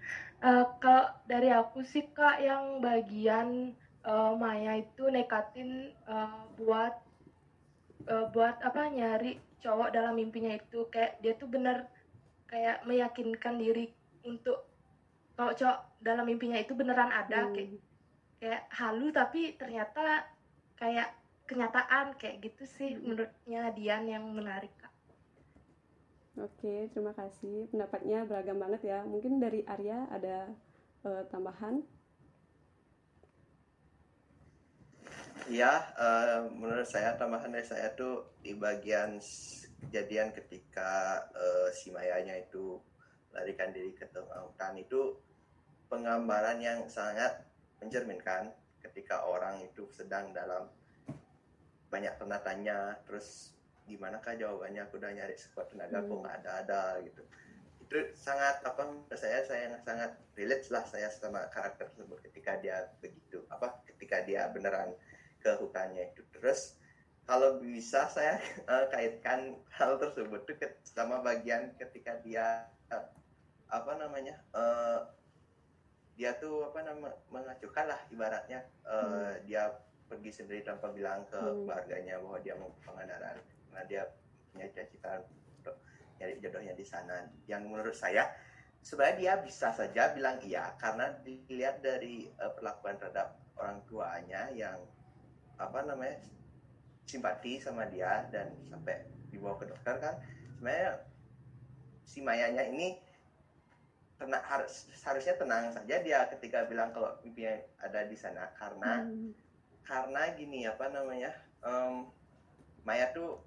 Uh, 0.41 0.65
kalau 0.81 1.13
dari 1.29 1.53
aku 1.53 1.85
sih 1.85 2.09
kak 2.17 2.41
yang 2.41 2.81
bagian 2.81 3.77
uh, 4.05 4.33
Maya 4.37 4.81
itu 4.81 5.09
nekatin 5.13 5.93
uh, 6.09 6.49
buat 6.57 6.97
uh, 8.09 8.27
buat 8.33 8.63
apa 8.65 8.89
nyari 8.89 9.37
cowok 9.61 9.93
dalam 9.93 10.17
mimpinya 10.17 10.57
itu 10.57 10.89
kayak 10.89 11.21
dia 11.21 11.37
tuh 11.37 11.51
bener 11.51 11.85
kayak 12.49 12.83
meyakinkan 12.89 13.61
diri 13.61 13.93
untuk 14.25 14.65
kalau 15.37 15.53
cowok 15.53 15.79
dalam 16.01 16.25
mimpinya 16.29 16.57
itu 16.57 16.73
beneran 16.73 17.13
ada 17.13 17.49
hmm. 17.49 17.53
kayak 17.57 17.71
kayak 18.41 18.63
halu 18.73 19.13
tapi 19.13 19.57
ternyata 19.61 20.25
kayak 20.81 21.13
kenyataan 21.45 22.17
kayak 22.17 22.41
gitu 22.41 22.65
sih 22.65 22.97
hmm. 22.97 23.05
menurutnya 23.05 23.63
Dian 23.77 24.05
yang 24.09 24.25
menarik 24.33 24.73
kak. 24.81 24.93
Oke, 26.41 26.89
terima 26.95 27.13
kasih. 27.13 27.69
Pendapatnya 27.69 28.25
beragam 28.25 28.57
banget 28.57 28.81
ya. 28.87 29.05
Mungkin 29.05 29.43
dari 29.43 29.61
Arya 29.67 30.09
ada 30.09 30.49
uh, 31.05 31.27
tambahan? 31.29 31.85
Ya, 35.51 35.83
uh, 35.99 36.47
menurut 36.55 36.87
saya 36.87 37.19
tambahan 37.19 37.51
dari 37.51 37.67
saya 37.67 37.91
tuh 37.99 38.39
di 38.39 38.55
bagian 38.55 39.19
kejadian 39.83 40.31
ketika 40.31 41.27
uh, 41.35 41.67
si 41.75 41.91
Mayanya 41.91 42.39
itu 42.39 42.79
larikan 43.35 43.75
diri 43.75 43.91
ke 43.91 44.07
tengah 44.15 44.47
hutan 44.47 44.79
itu 44.79 45.19
penggambaran 45.91 46.63
yang 46.63 46.87
sangat 46.87 47.43
mencerminkan 47.83 48.55
ketika 48.79 49.27
orang 49.27 49.67
itu 49.67 49.91
sedang 49.91 50.31
dalam 50.31 50.71
banyak 51.91 52.15
tanda 52.15 52.39
tanya 52.47 52.95
terus 53.03 53.51
gimana 53.91 54.23
kah 54.23 54.39
jawabannya 54.39 54.87
aku 54.87 55.03
udah 55.03 55.11
nyari 55.11 55.35
sekuat 55.35 55.75
tenaga 55.75 55.99
hmm. 55.99 56.07
kok 56.07 56.19
nggak 56.23 56.37
ada 56.47 56.51
ada 56.63 56.83
gitu 57.03 57.23
itu 57.91 57.99
sangat 58.15 58.63
apa 58.63 58.87
saya 59.19 59.43
saya 59.43 59.75
sangat 59.83 60.15
relate 60.39 60.71
lah 60.71 60.87
saya 60.87 61.11
sama 61.11 61.51
karakter 61.51 61.91
tersebut 61.91 62.23
ketika 62.31 62.55
dia 62.63 62.87
begitu 63.03 63.43
apa 63.51 63.83
ketika 63.91 64.23
dia 64.23 64.47
beneran 64.55 64.95
ke 65.41 65.57
hutannya 65.59 66.13
itu 66.13 66.23
terus 66.37 66.81
kalau 67.25 67.63
bisa 67.63 68.11
saya 68.11 68.43
uh, 68.69 68.87
kaitkan 68.93 69.57
hal 69.73 69.97
tersebut 69.97 70.45
tuh 70.47 70.57
sama 70.85 71.25
bagian 71.25 71.73
ketika 71.81 72.19
dia 72.23 72.69
uh, 72.93 73.07
apa 73.71 73.93
namanya 73.97 74.39
uh, 74.53 75.07
dia 76.19 76.37
tuh 76.37 76.69
apa 76.69 76.85
nama 76.85 77.09
mengacukan 77.33 77.87
lah 77.89 78.01
ibaratnya 78.13 78.61
uh, 78.85 79.33
hmm. 79.33 79.49
dia 79.49 79.73
pergi 80.11 80.43
sendiri 80.43 80.67
tanpa 80.67 80.91
bilang 80.91 81.25
ke 81.31 81.39
hmm. 81.39 81.65
keluarganya 81.65 82.19
bahwa 82.19 82.39
dia 82.43 82.55
mau 82.59 82.69
pengandaran 82.83 83.39
karena 83.71 83.83
dia 83.87 84.03
punya 84.51 84.67
cita-cita 84.75 85.23
untuk 85.63 85.77
nyari 86.19 86.35
jodohnya 86.43 86.75
di 86.75 86.85
sana 86.85 87.31
yang 87.47 87.63
menurut 87.65 87.95
saya 87.95 88.27
sebenarnya 88.83 89.17
dia 89.17 89.35
bisa 89.41 89.71
saja 89.71 90.11
bilang 90.13 90.43
iya 90.43 90.75
karena 90.77 91.15
dilihat 91.23 91.79
dari 91.81 92.27
uh, 92.43 92.53
perlakuan 92.59 92.99
terhadap 92.99 93.39
orang 93.57 93.79
tuanya 93.87 94.51
yang 94.51 94.77
apa 95.61 95.85
namanya 95.85 96.17
simpati 97.05 97.61
sama 97.61 97.85
dia 97.93 98.25
dan 98.33 98.57
sampai 98.73 99.05
dibawa 99.29 99.61
ke 99.61 99.69
dokter 99.69 99.95
kan 100.01 100.15
sebenarnya 100.57 101.05
si 102.09 102.19
Mayanya 102.25 102.65
ini 102.67 102.99
tenang 104.21 104.45
harus 104.45 104.85
harusnya 105.01 105.35
tenang 105.41 105.73
saja 105.73 105.97
dia 106.05 106.29
ketika 106.29 106.69
bilang 106.69 106.93
kalau 106.93 107.17
mimpinya 107.25 107.57
ada 107.81 108.05
di 108.05 108.17
sana 108.17 108.53
karena 108.57 109.09
hmm. 109.09 109.33
karena 109.85 110.23
gini 110.37 110.69
apa 110.69 110.93
namanya 110.93 111.33
um, 111.65 112.13
Maya 112.85 113.13
tuh 113.17 113.41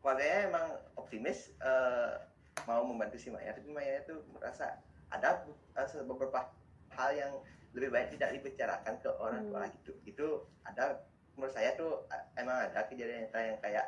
keluarganya 0.00 0.48
emang 0.48 0.66
optimis 0.96 1.52
uh, 1.60 2.16
mau 2.64 2.84
membantu 2.88 3.20
si 3.20 3.28
Maya 3.28 3.52
tapi 3.52 3.68
Maya 3.68 4.00
itu 4.00 4.16
merasa 4.32 4.80
ada 5.12 5.44
uh, 5.76 6.04
beberapa 6.08 6.48
hal 6.96 7.10
yang 7.12 7.32
lebih 7.76 7.92
baik 7.92 8.16
tidak 8.16 8.40
dibicarakan 8.40 8.96
ke 9.04 9.10
orang 9.20 9.44
tua 9.52 9.68
hmm. 9.68 9.72
gitu 9.76 9.92
itu 10.08 10.26
ada 10.64 11.04
menurut 11.36 11.52
saya 11.52 11.76
tuh 11.76 12.08
emang 12.40 12.72
ada 12.72 12.88
kejadian 12.88 13.28
nyata 13.28 13.40
yang 13.44 13.58
kayak 13.60 13.86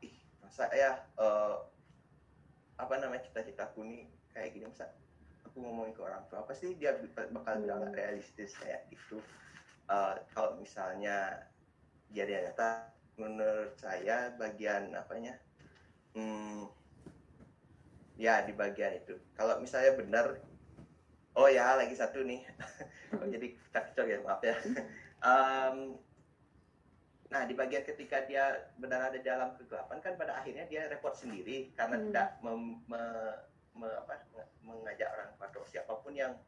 ih 0.00 0.16
masa 0.40 0.64
ya 0.72 1.04
uh, 1.20 1.60
apa 2.80 2.94
namanya 2.98 3.22
cita-citaku 3.28 3.84
nih 3.84 4.08
kayak 4.32 4.56
gini 4.56 4.66
masa 4.66 4.90
aku 5.46 5.62
ngomongin 5.62 5.94
ke 5.94 6.02
orang 6.02 6.24
tua 6.26 6.42
pasti 6.48 6.74
dia 6.74 6.98
bakal 7.30 7.62
bilang 7.62 7.86
hmm. 7.86 7.94
realistis 7.94 8.56
kayak 8.58 8.90
gitu. 8.90 9.22
Uh, 9.84 10.16
kalau 10.32 10.56
misalnya 10.56 11.46
kejadian 12.08 12.50
nyata 12.50 12.88
menurut 13.20 13.76
saya 13.78 14.34
bagian 14.34 14.90
apanya 14.96 15.38
hmm, 16.16 16.66
ya 18.18 18.42
di 18.42 18.56
bagian 18.56 18.98
itu. 18.98 19.14
Kalau 19.36 19.60
misalnya 19.60 19.94
benar 19.94 20.26
oh 21.36 21.46
ya 21.46 21.76
lagi 21.78 21.94
satu 21.94 22.24
nih. 22.24 22.42
Oh, 23.14 23.28
jadi 23.34 23.54
cocok 23.70 24.06
ya 24.08 24.18
maaf 24.24 24.42
ya. 24.42 24.56
Um, 25.24 25.96
nah 27.34 27.42
di 27.42 27.54
bagian 27.58 27.82
ketika 27.82 28.22
dia 28.30 28.70
benar 28.78 29.10
ada 29.10 29.18
dalam 29.18 29.58
kegelapan 29.58 29.98
kan 29.98 30.14
pada 30.14 30.38
akhirnya 30.38 30.70
dia 30.70 30.86
repot 30.86 31.18
sendiri 31.18 31.74
karena 31.74 31.98
hmm. 31.98 32.04
tidak 32.06 32.28
mem, 32.46 32.78
me, 32.86 33.02
me, 33.74 33.90
apa, 33.90 34.22
mengajak 34.62 35.10
orang 35.10 35.34
atau 35.42 35.66
siapa 35.66 35.98
pun 35.98 36.14
yang 36.14 36.38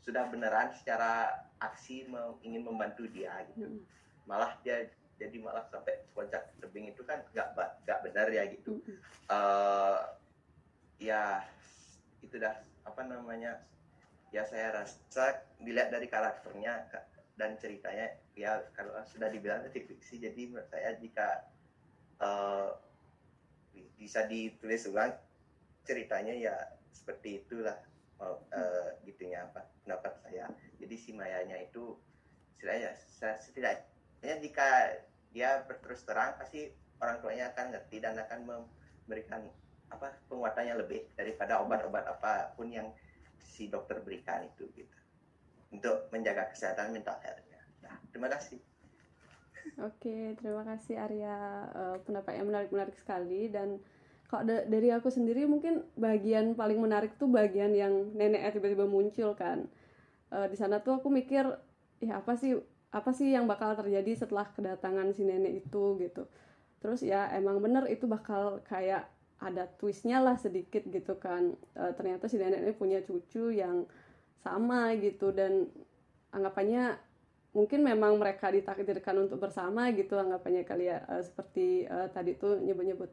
sudah 0.00 0.24
beneran 0.32 0.72
secara 0.72 1.28
aksi 1.60 2.08
me, 2.08 2.40
ingin 2.40 2.64
membantu 2.64 3.04
dia 3.12 3.36
gitu 3.52 3.68
hmm. 3.68 3.84
malah 4.24 4.56
dia 4.64 4.88
jadi 5.20 5.36
malah 5.44 5.68
sampai 5.68 6.08
loncat 6.16 6.56
tebing 6.56 6.88
itu 6.88 7.04
kan 7.04 7.20
nggak 7.36 7.52
nggak 7.84 8.00
benar 8.08 8.26
ya 8.32 8.48
gitu 8.48 8.80
uh, 9.28 10.08
ya 10.96 11.44
itu 12.24 12.40
dah 12.40 12.64
apa 12.88 13.04
namanya 13.04 13.60
ya 14.32 14.40
saya 14.48 14.72
rasa 14.72 15.44
dilihat 15.60 15.92
dari 15.92 16.08
karakternya 16.08 16.88
dan 17.34 17.58
ceritanya 17.58 18.14
ya 18.38 18.62
kalau 18.74 18.94
sudah 19.10 19.30
dibilang 19.30 19.66
itu 19.66 19.82
fiksi. 19.86 20.22
Jadi 20.22 20.50
menurut 20.50 20.70
saya 20.70 20.94
jika 20.98 21.50
uh, 22.22 22.70
bisa 23.98 24.26
ditulis 24.30 24.86
ulang 24.86 25.14
ceritanya 25.82 26.34
ya 26.34 26.54
seperti 26.94 27.42
itulah 27.42 27.76
uh, 28.22 28.38
uh, 28.54 28.88
gitunya 29.02 29.42
apa 29.46 29.66
pendapat 29.82 30.12
saya. 30.22 30.46
Jadi 30.78 30.94
si 30.94 31.10
mayanya 31.10 31.58
itu 31.58 31.98
setidaknya 33.20 33.84
ya 34.24 34.40
jika 34.40 34.68
dia 35.36 35.60
berterus 35.68 36.00
terang 36.08 36.32
pasti 36.40 36.72
orang 36.96 37.20
tuanya 37.20 37.52
akan 37.52 37.76
ngerti 37.76 38.00
dan 38.00 38.16
akan 38.16 38.40
memberikan 38.48 39.44
apa 39.92 40.16
penguatannya 40.32 40.80
lebih 40.80 41.04
daripada 41.12 41.60
obat-obat 41.60 42.08
apa 42.08 42.56
pun 42.56 42.72
yang 42.72 42.88
si 43.36 43.68
dokter 43.68 44.00
berikan 44.00 44.48
itu 44.48 44.64
gitu 44.72 44.96
untuk 45.74 46.06
menjaga 46.14 46.46
kesehatan 46.54 46.94
mental 46.94 47.18
healthnya. 47.18 47.60
Nah, 47.82 47.98
terima 48.14 48.30
kasih. 48.30 48.62
Oke, 49.82 50.38
terima 50.38 50.62
kasih 50.62 50.94
Arya. 51.02 51.36
Uh, 51.74 51.96
pendapat 52.06 52.38
yang 52.38 52.46
menarik-menarik 52.46 52.94
sekali 52.94 53.50
dan 53.50 53.82
kalau 54.30 54.46
da 54.46 54.62
dari 54.70 54.94
aku 54.94 55.10
sendiri 55.10 55.44
mungkin 55.50 55.82
bagian 55.98 56.54
paling 56.54 56.78
menarik 56.78 57.18
tuh 57.18 57.26
bagian 57.26 57.74
yang 57.74 58.14
neneknya 58.14 58.54
tiba-tiba 58.54 58.86
muncul 58.86 59.34
kan. 59.34 59.66
Uh, 60.30 60.46
di 60.46 60.54
sana 60.54 60.78
tuh 60.78 61.02
aku 61.02 61.10
mikir, 61.10 61.46
ya 61.98 62.22
apa 62.22 62.38
sih 62.38 62.54
apa 62.94 63.10
sih 63.10 63.34
yang 63.34 63.50
bakal 63.50 63.74
terjadi 63.74 64.14
setelah 64.14 64.46
kedatangan 64.54 65.10
si 65.10 65.26
nenek 65.26 65.66
itu 65.66 65.98
gitu 65.98 66.30
terus 66.78 67.02
ya 67.02 67.26
emang 67.34 67.58
bener 67.58 67.90
itu 67.90 68.06
bakal 68.06 68.62
kayak 68.70 69.10
ada 69.42 69.66
twistnya 69.80 70.22
lah 70.22 70.38
sedikit 70.38 70.86
gitu 70.86 71.18
kan 71.18 71.58
e, 71.74 71.82
ternyata 71.98 72.30
si 72.30 72.38
nenek 72.38 72.62
ini 72.62 72.72
punya 72.76 73.02
cucu 73.02 73.50
yang 73.50 73.82
sama 74.42 74.92
gitu 74.98 75.30
dan 75.30 75.68
anggapannya 76.34 76.98
mungkin 77.54 77.86
memang 77.86 78.18
mereka 78.18 78.50
ditakdirkan 78.50 79.30
untuk 79.30 79.38
bersama 79.38 79.94
gitu 79.94 80.18
anggapannya 80.18 80.66
kali 80.66 80.90
ya 80.90 81.06
e, 81.06 81.22
seperti 81.22 81.86
e, 81.86 81.96
tadi 82.10 82.34
tuh 82.34 82.58
nyebut-nyebut 82.58 83.10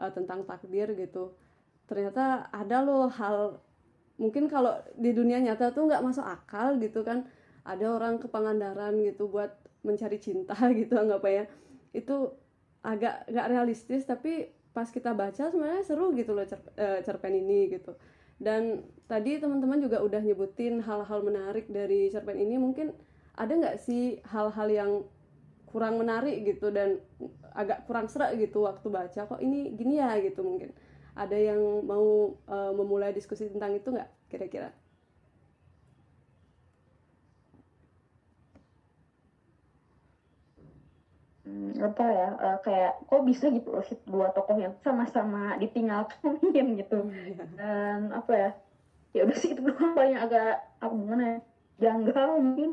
e, 0.00 0.04
tentang 0.16 0.48
takdir 0.48 0.96
gitu. 0.96 1.36
Ternyata 1.84 2.48
ada 2.48 2.80
loh 2.80 3.12
hal 3.12 3.60
mungkin 4.16 4.48
kalau 4.48 4.80
di 4.96 5.12
dunia 5.12 5.44
nyata 5.44 5.76
tuh 5.76 5.92
nggak 5.92 6.00
masuk 6.00 6.24
akal 6.24 6.80
gitu 6.80 7.04
kan. 7.04 7.28
Ada 7.62 7.94
orang 7.94 8.18
ke 8.18 8.26
Pangandaran 8.26 8.96
gitu 9.04 9.30
buat 9.30 9.54
mencari 9.86 10.18
cinta 10.18 10.56
gitu 10.80 10.94
nggak 10.94 11.20
apa 11.20 11.30
ya 11.30 11.44
itu 11.92 12.32
agak 12.82 13.28
nggak 13.28 13.48
realistis 13.52 14.02
tapi 14.08 14.50
pas 14.72 14.88
kita 14.88 15.12
baca 15.12 15.52
sebenarnya 15.52 15.84
seru 15.84 16.16
gitu 16.16 16.32
loh 16.32 16.48
cer, 16.48 16.58
uh, 16.80 16.98
cerpen 17.04 17.36
ini 17.36 17.68
gitu 17.76 17.92
dan 18.40 18.86
tadi 19.10 19.36
teman-teman 19.36 19.82
juga 19.82 20.00
udah 20.00 20.20
nyebutin 20.24 20.80
hal-hal 20.80 21.20
menarik 21.24 21.68
dari 21.68 22.08
cerpen 22.08 22.38
ini. 22.38 22.56
Mungkin 22.56 22.92
ada 23.36 23.52
nggak 23.52 23.76
sih 23.80 24.20
hal-hal 24.28 24.68
yang 24.68 24.90
kurang 25.68 25.96
menarik 25.96 26.44
gitu 26.44 26.68
dan 26.68 27.00
agak 27.56 27.88
kurang 27.88 28.08
serak 28.08 28.36
gitu 28.36 28.64
waktu 28.64 28.88
baca? 28.88 29.20
Kok 29.28 29.40
ini 29.40 29.72
gini 29.76 30.00
ya 30.00 30.16
gitu 30.20 30.44
mungkin. 30.44 30.72
Ada 31.12 31.36
yang 31.36 31.84
mau 31.84 32.36
uh, 32.48 32.72
memulai 32.72 33.12
diskusi 33.12 33.48
tentang 33.48 33.76
itu 33.76 33.92
nggak 33.92 34.08
kira-kira 34.32 34.72
hmm, 41.46 41.78
apa 41.82 42.04
ya 42.06 42.28
uh, 42.38 42.58
kayak 42.62 42.92
kok 43.06 43.22
bisa 43.26 43.50
gitu 43.50 43.68
loh 43.70 43.84
dua 44.06 44.26
tokoh 44.34 44.56
yang 44.58 44.74
sama-sama 44.82 45.58
ditinggalkan 45.58 46.38
gitu 46.80 46.98
hmm, 47.02 47.36
iya. 47.36 47.44
dan 47.58 48.00
apa 48.14 48.32
ya 48.32 48.50
ya 49.12 49.20
udah 49.28 49.36
sih 49.36 49.52
itu 49.52 49.60
doang 49.60 49.92
banyak 49.92 50.20
agak 50.20 50.64
apa 50.80 50.94
gimana 50.96 51.24
ya 51.24 51.38
janggal 51.82 52.28
mungkin 52.40 52.70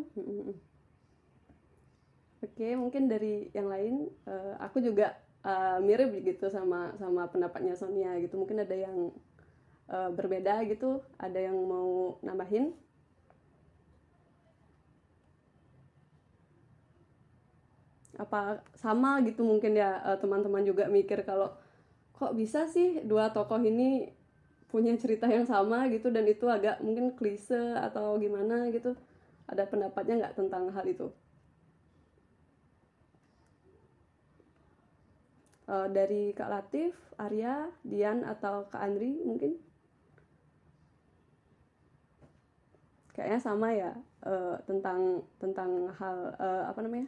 Oke, 2.39 2.71
mungkin 2.79 3.11
dari 3.11 3.51
yang 3.51 3.67
lain, 3.67 4.07
uh, 4.23 4.55
aku 4.63 4.79
juga 4.79 5.11
uh, 5.43 5.75
mirip 5.83 6.15
gitu 6.23 6.47
sama 6.47 6.95
sama 6.95 7.27
pendapatnya 7.27 7.75
Sonia 7.75 8.15
gitu. 8.23 8.39
Mungkin 8.39 8.63
ada 8.63 8.75
yang 8.79 9.11
uh, 9.91 10.07
berbeda 10.15 10.63
gitu, 10.71 11.03
ada 11.19 11.35
yang 11.35 11.59
mau 11.67 12.15
nambahin? 12.23 12.71
Apa 18.19 18.59
sama 18.75 19.23
gitu 19.23 19.47
mungkin 19.47 19.79
ya 19.79 20.03
teman-teman 20.19 20.63
uh, 20.63 20.67
juga 20.67 20.91
mikir 20.91 21.23
kalau 21.23 21.55
kok 22.11 22.35
bisa 22.35 22.67
sih 22.67 22.99
dua 23.07 23.31
tokoh 23.31 23.63
ini 23.63 24.11
punya 24.67 24.93
cerita 24.99 25.25
yang 25.31 25.47
sama 25.47 25.87
gitu 25.87 26.11
dan 26.11 26.27
itu 26.27 26.45
agak 26.51 26.83
mungkin 26.83 27.15
klise 27.15 27.79
atau 27.79 28.19
gimana 28.19 28.67
gitu. 28.75 28.93
Ada 29.47 29.65
pendapatnya 29.65 30.27
nggak 30.27 30.35
tentang 30.37 30.69
hal 30.75 30.85
itu? 30.85 31.09
uh, 35.69 35.87
dari 35.87 36.33
Kak 36.33 36.49
Latif, 36.49 36.93
Arya, 37.21 37.69
Dian 37.85 38.25
atau 38.25 38.65
Kak 38.67 38.81
Andri 38.81 39.21
mungkin? 39.21 39.55
Kayaknya 43.13 43.39
sama 43.39 43.67
ya 43.75 43.91
uh, 44.25 44.55
tentang 44.63 45.21
tentang 45.37 45.91
hal 45.99 46.17
uh, 46.39 46.63
apa 46.71 46.79
namanya? 46.81 47.07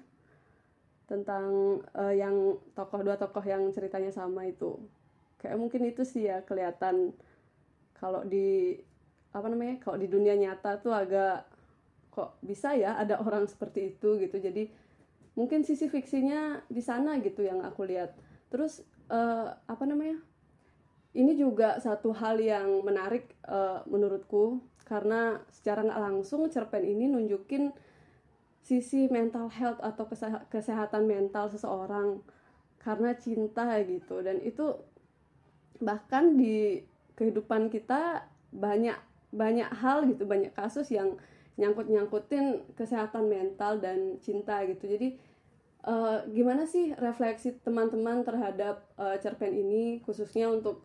Tentang 1.12 1.84
uh, 1.92 2.16
yang 2.16 2.56
tokoh 2.72 3.04
dua 3.04 3.20
tokoh 3.20 3.44
yang 3.44 3.68
ceritanya 3.76 4.16
sama 4.16 4.48
itu. 4.48 4.80
Kayak 5.36 5.60
mungkin 5.60 5.84
itu 5.92 6.08
sih 6.08 6.32
ya 6.32 6.40
kelihatan 6.48 7.12
kalau 8.00 8.24
di 8.24 8.80
apa 9.36 9.52
namanya? 9.52 9.84
Kalau 9.84 10.00
di 10.00 10.08
dunia 10.08 10.40
nyata 10.40 10.80
tuh 10.80 10.96
agak 10.96 11.44
kok 12.12 12.40
bisa 12.40 12.72
ya 12.80 12.96
ada 12.96 13.20
orang 13.20 13.44
seperti 13.52 13.92
itu 13.92 14.16
gitu. 14.24 14.40
Jadi 14.40 14.72
mungkin 15.36 15.64
sisi 15.64 15.88
fiksinya 15.88 16.60
di 16.68 16.84
sana 16.84 17.20
gitu 17.24 17.44
yang 17.44 17.64
aku 17.64 17.88
lihat 17.88 18.16
terus 18.52 18.84
uh, 19.08 19.56
apa 19.68 19.84
namanya 19.88 20.20
ini 21.16 21.36
juga 21.40 21.80
satu 21.80 22.12
hal 22.16 22.40
yang 22.40 22.84
menarik 22.84 23.36
uh, 23.48 23.84
menurutku 23.88 24.60
karena 24.84 25.40
secara 25.48 25.88
nggak 25.88 26.04
langsung 26.04 26.52
cerpen 26.52 26.84
ini 26.84 27.08
nunjukin 27.08 27.72
sisi 28.62 29.10
mental 29.10 29.50
health 29.50 29.82
atau 29.82 30.06
kesehatan 30.50 31.10
mental 31.10 31.50
seseorang. 31.50 32.22
Karena 32.82 33.14
cinta 33.14 33.78
gitu. 33.86 34.26
Dan 34.26 34.42
itu 34.42 34.74
bahkan 35.82 36.38
di 36.38 36.82
kehidupan 37.18 37.70
kita 37.70 38.26
banyak 38.54 38.98
banyak 39.30 39.70
hal 39.70 40.06
gitu. 40.10 40.26
Banyak 40.26 40.54
kasus 40.54 40.90
yang 40.90 41.18
nyangkut 41.60 41.92
nyangkutin 41.92 42.66
kesehatan 42.74 43.30
mental 43.30 43.78
dan 43.78 44.18
cinta 44.18 44.66
gitu. 44.66 44.90
Jadi 44.90 45.20
uh, 45.86 46.26
gimana 46.30 46.66
sih 46.66 46.94
refleksi 46.98 47.54
teman-teman 47.62 48.26
terhadap 48.26 48.82
uh, 48.98 49.18
cerpen 49.22 49.54
ini? 49.54 50.02
Khususnya 50.02 50.50
untuk 50.50 50.82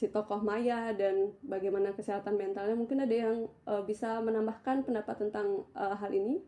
si 0.00 0.08
tokoh 0.08 0.40
Maya 0.40 0.96
dan 0.96 1.34
bagaimana 1.44 1.92
kesehatan 1.92 2.40
mentalnya. 2.40 2.72
Mungkin 2.72 3.04
ada 3.04 3.12
yang 3.12 3.36
uh, 3.68 3.82
bisa 3.84 4.22
menambahkan 4.24 4.86
pendapat 4.86 5.28
tentang 5.28 5.68
uh, 5.76 5.92
hal 5.98 6.14
ini 6.14 6.40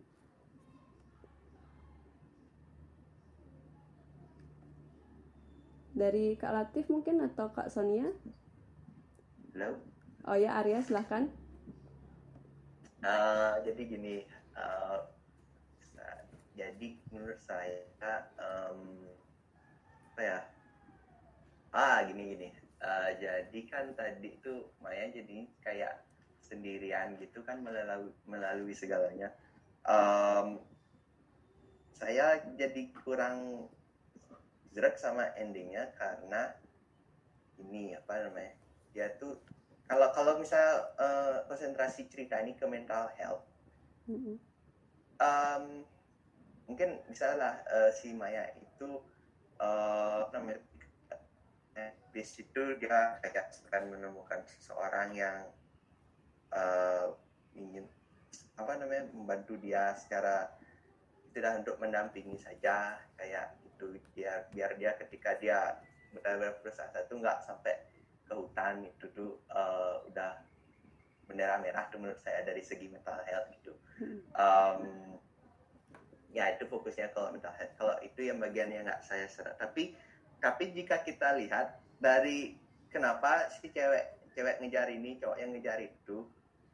dari 6.02 6.34
Kak 6.34 6.50
Latif 6.50 6.90
mungkin 6.90 7.22
atau 7.22 7.54
Kak 7.54 7.70
Sonia? 7.70 8.10
Halo? 9.54 9.78
Oh 10.26 10.34
ya 10.34 10.58
Arya 10.58 10.82
silahkan. 10.82 11.30
Uh, 13.02 13.62
jadi 13.62 13.82
gini 13.86 14.26
uh, 14.58 15.06
jadi 16.58 16.98
menurut 17.14 17.38
saya 17.38 17.86
um, 18.38 19.06
apa 20.14 20.20
ya? 20.22 20.38
Ah 21.70 22.02
gini 22.10 22.34
gini. 22.34 22.48
Uh, 22.82 23.14
jadi 23.22 23.60
kan 23.70 23.94
tadi 23.94 24.42
tuh 24.42 24.74
Maya 24.82 25.06
jadi 25.14 25.46
kayak 25.62 26.02
sendirian 26.42 27.14
gitu 27.22 27.46
kan 27.46 27.62
melalui 27.62 28.10
melalui 28.26 28.74
segalanya. 28.74 29.30
Um, 29.86 30.58
saya 31.94 32.42
jadi 32.58 32.90
kurang 33.06 33.70
jerak 34.72 34.96
sama 34.96 35.32
endingnya 35.36 35.92
karena 35.96 36.56
ini 37.60 37.94
apa 37.94 38.28
namanya 38.28 38.52
dia 38.92 39.12
tuh 39.20 39.36
kalau 39.86 40.08
kalau 40.16 40.40
misal 40.40 40.88
uh, 40.96 41.44
konsentrasi 41.46 42.08
cerita 42.08 42.40
ini 42.40 42.56
ke 42.56 42.64
mental 42.64 43.12
health 43.20 43.44
um, 45.20 45.84
mungkin 46.66 46.98
misalnya 47.06 47.60
uh, 47.68 47.90
si 47.92 48.16
Maya 48.16 48.48
itu 48.56 48.98
uh, 49.60 50.26
namanya 50.32 50.60
eh, 51.76 51.92
di 52.12 52.22
situ 52.24 52.80
dia 52.80 53.20
kayak 53.20 53.52
akan 53.68 53.92
menemukan 53.92 54.40
seseorang 54.48 55.12
yang 55.12 55.38
uh, 56.52 57.12
ingin 57.52 57.84
apa 58.56 58.76
namanya 58.76 59.08
membantu 59.12 59.56
dia 59.60 59.96
secara 59.96 60.52
tidak 61.32 61.64
untuk 61.64 61.80
mendampingi 61.80 62.36
saja 62.36 63.00
kayak 63.16 63.56
itu 63.90 64.08
dia 64.14 64.46
biar 64.54 64.78
dia 64.78 64.94
ketika 64.94 65.34
dia 65.42 65.82
benar-benar 66.12 66.60
berusaha 66.60 66.86
itu 66.92 67.14
nggak 67.18 67.38
sampai 67.42 67.74
ke 68.28 68.32
hutan 68.36 68.86
itu 68.86 69.06
tuh 69.16 69.32
uh, 69.50 70.04
udah 70.06 70.38
bendera 71.26 71.56
merah 71.58 71.88
tuh 71.88 71.98
menurut 71.98 72.20
saya 72.20 72.44
dari 72.44 72.60
segi 72.60 72.92
mental 72.92 73.18
health 73.24 73.48
gitu. 73.56 73.72
Um, 74.36 75.16
ya 76.32 76.52
itu 76.52 76.64
fokusnya 76.68 77.12
kalau 77.16 77.32
mental 77.32 77.52
health. 77.56 77.74
Kalau 77.80 77.96
itu 78.04 78.28
yang 78.28 78.38
bagian 78.38 78.68
yang 78.72 78.84
nggak 78.84 79.02
saya 79.04 79.26
serat 79.28 79.56
tapi 79.56 79.96
tapi 80.42 80.74
jika 80.74 81.00
kita 81.06 81.38
lihat 81.38 81.78
dari 82.02 82.58
kenapa 82.90 83.48
si 83.58 83.70
cewek 83.70 84.20
cewek 84.36 84.58
ngejar 84.60 84.88
ini 84.90 85.16
cowok 85.20 85.38
yang 85.38 85.50
ngejar 85.54 85.78
itu 85.80 86.26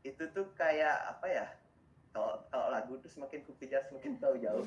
itu 0.07 0.23
tuh 0.31 0.47
kayak 0.55 0.95
apa 1.11 1.27
ya 1.27 1.47
kalau 2.15 2.41
kalau 2.49 2.67
lagu 2.73 2.97
tuh 3.03 3.11
semakin 3.13 3.45
ku 3.45 3.53
kejar 3.61 3.85
semakin 3.87 4.17
tahu 4.19 4.35
jauh. 4.41 4.65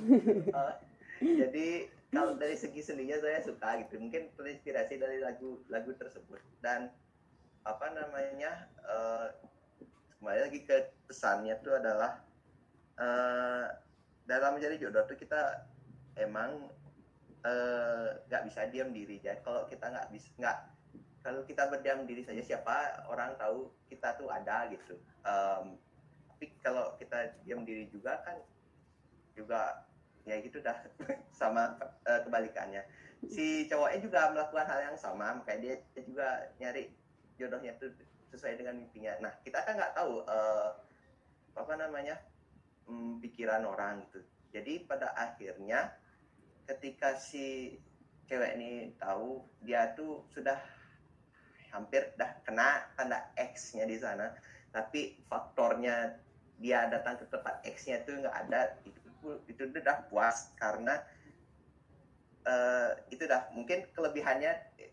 Uh, 0.53 0.75
jadi 1.41 1.89
kalau 2.11 2.35
dari 2.35 2.59
segi 2.59 2.83
seninya 2.83 3.15
saya 3.23 3.39
suka 3.39 3.79
gitu. 3.87 3.95
Mungkin 3.95 4.35
terinspirasi 4.35 4.99
dari 4.99 5.23
lagu 5.23 5.63
lagu 5.71 5.95
tersebut. 5.95 6.43
Dan 6.59 6.91
apa 7.63 7.87
namanya 7.95 8.67
uh, 8.83 9.31
kembali 10.19 10.39
lagi 10.51 10.59
ke 10.67 10.91
pesannya 11.07 11.55
tuh 11.63 11.79
adalah 11.79 12.19
uh, 12.99 13.65
dalam 14.27 14.59
mencari 14.59 14.75
jodoh 14.75 15.07
tuh 15.07 15.17
kita 15.17 15.65
emang 16.19 16.69
eh, 17.41 18.07
nggak 18.29 18.43
uh, 18.43 18.45
bisa 18.45 18.67
diam 18.69 18.91
diri 18.91 19.17
ya. 19.23 19.39
Kalau 19.41 19.65
kita 19.71 19.89
nggak 19.89 20.07
bisa 20.11 20.29
nggak 20.37 20.57
kalau 21.21 21.41
kita 21.47 21.69
berdiam 21.69 22.03
diri 22.05 22.25
saja 22.27 22.41
siapa 22.43 23.07
orang 23.07 23.39
tahu 23.39 23.71
kita 23.87 24.19
tuh 24.19 24.27
ada 24.27 24.67
gitu. 24.69 24.99
Um, 25.23 25.79
tapi 26.27 26.53
kalau 26.59 26.97
kita 26.97 27.37
diam 27.45 27.63
diri 27.63 27.87
juga 27.87 28.19
kan 28.25 28.37
juga 29.37 29.85
ya 30.25 30.39
gitu 30.41 30.61
dah. 30.61 30.77
Sama 31.39 31.77
uh, 31.81 32.19
kebalikannya. 32.25 32.83
Si 33.29 33.69
cowoknya 33.69 33.99
juga 34.01 34.33
melakukan 34.33 34.65
hal 34.65 34.79
yang 34.91 34.97
sama 34.97 35.37
makanya 35.37 35.77
dia 35.93 36.01
juga 36.01 36.49
nyari 36.57 36.89
jodohnya 37.37 37.77
tuh 37.77 37.93
sesuai 38.33 38.57
dengan 38.57 38.81
mimpinya. 38.81 39.13
Nah 39.21 39.33
kita 39.45 39.61
kan 39.61 39.77
nggak 39.77 39.93
tahu 39.93 40.25
uh, 40.25 40.73
apa 41.53 41.73
namanya 41.77 42.17
hmm, 42.89 43.21
pikiran 43.21 43.61
orang 43.61 44.01
gitu. 44.09 44.25
Jadi 44.49 44.89
pada 44.89 45.13
akhirnya 45.13 45.93
ketika 46.65 47.13
si 47.13 47.77
cewek 48.25 48.57
ini 48.57 48.95
tahu 48.97 49.43
dia 49.61 49.93
tuh 49.93 50.25
sudah 50.33 50.57
hampir 51.71 52.11
dah 52.19 52.31
kena 52.47 52.87
tanda 52.95 53.31
X-nya 53.35 53.87
di 53.87 53.99
sana 53.99 54.31
tapi 54.71 55.19
faktornya 55.27 56.15
dia 56.63 56.87
datang 56.87 57.19
ke 57.19 57.25
tempat 57.27 57.59
X-nya 57.67 58.03
tuh 58.07 58.23
nggak 58.23 58.37
ada 58.47 58.75
itu 58.87 59.00
itu 59.47 59.61
udah 59.69 59.97
puas 60.09 60.51
karena 60.57 61.01
uh, 62.45 62.97
itu 63.13 63.23
dah. 63.25 63.49
Mungkin 63.53 63.89
kelebihannya 63.93 64.51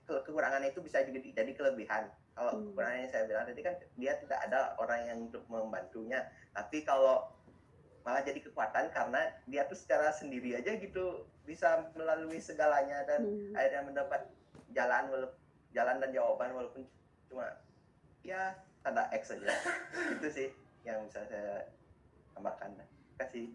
kekurangannya 0.09 0.73
itu 0.73 0.81
bisa 0.81 1.05
juga 1.05 1.21
jadi 1.21 1.53
kelebihan. 1.53 2.09
Kalau 2.39 2.55
Hmm. 2.55 2.71
kekurangan 2.71 2.97
yang 3.03 3.11
saya 3.11 3.25
bilang 3.27 3.45
tadi 3.51 3.61
kan 3.67 3.75
dia 3.99 4.13
tidak 4.23 4.39
ada 4.47 4.61
orang 4.79 5.01
yang 5.05 5.19
untuk 5.27 5.43
membantunya. 5.51 6.29
Tapi 6.55 6.87
kalau 6.87 7.29
malah 8.07 8.25
jadi 8.25 8.41
kekuatan 8.41 8.89
karena 8.95 9.21
dia 9.45 9.69
tuh 9.69 9.77
secara 9.77 10.09
sendiri 10.15 10.57
aja 10.57 10.73
gitu 10.81 11.29
bisa 11.45 11.93
melalui 11.93 12.41
segalanya 12.41 13.05
dan 13.05 13.21
Hmm. 13.27 13.53
akhirnya 13.53 13.83
mendapat 13.85 14.21
jalan 14.73 15.29
jalan 15.77 15.97
dan 16.01 16.11
jawaban 16.15 16.57
walaupun 16.57 16.83
cuma 17.29 17.45
ya 18.25 18.57
tanda 18.81 19.05
X 19.13 19.37
saja 19.37 19.53
itu 20.17 20.29
sih 20.33 20.49
yang 20.89 21.05
bisa 21.05 21.21
saya 21.29 21.69
tambahkan. 22.33 22.73
Kasih 23.21 23.53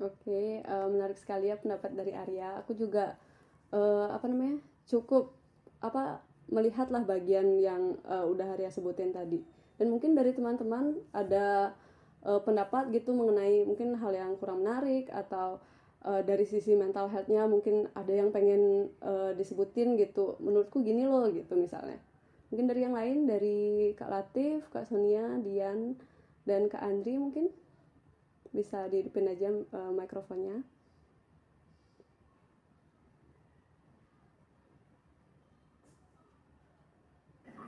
Oke, 0.00 0.64
eh, 0.64 0.86
menarik 0.88 1.20
sekali 1.20 1.52
ya 1.52 1.60
pendapat 1.60 1.92
dari 1.92 2.16
Arya. 2.16 2.64
Aku 2.64 2.72
juga 2.72 3.20
eh, 3.68 4.06
apa 4.08 4.24
namanya 4.24 4.56
cukup 4.88 5.36
apa 5.84 6.24
melihatlah 6.48 7.04
bagian 7.04 7.60
yang 7.60 8.00
eh, 8.08 8.24
udah 8.24 8.56
Arya 8.56 8.72
sebutin 8.72 9.12
tadi. 9.12 9.44
Dan 9.76 9.92
mungkin 9.92 10.16
dari 10.16 10.32
teman-teman 10.32 10.96
ada 11.12 11.76
eh, 12.24 12.40
pendapat 12.40 12.88
gitu 12.96 13.12
mengenai 13.12 13.68
mungkin 13.68 13.92
hal 14.00 14.12
yang 14.16 14.40
kurang 14.40 14.64
menarik 14.64 15.12
atau 15.12 15.60
eh, 16.08 16.24
dari 16.24 16.48
sisi 16.48 16.72
mental 16.80 17.12
health-nya 17.12 17.44
mungkin 17.44 17.92
ada 17.92 18.12
yang 18.16 18.32
pengen 18.32 18.88
eh, 19.04 19.36
disebutin 19.36 20.00
gitu. 20.00 20.40
Menurutku 20.40 20.80
gini 20.80 21.04
loh 21.04 21.28
gitu 21.28 21.60
misalnya. 21.60 22.00
Mungkin 22.48 22.66
dari 22.72 22.80
yang 22.88 22.96
lain 22.96 23.28
dari 23.28 23.92
Kak 23.94 24.10
Latif, 24.10 24.64
Kak 24.72 24.88
Sonia, 24.88 25.38
Dian, 25.44 25.94
dan 26.48 26.66
Kak 26.72 26.82
Andri 26.82 27.14
mungkin 27.20 27.52
bisa 28.50 28.90
dihidupin 28.90 29.30
aja 29.30 29.48
eh, 29.50 29.92
mikrofonnya. 29.94 30.62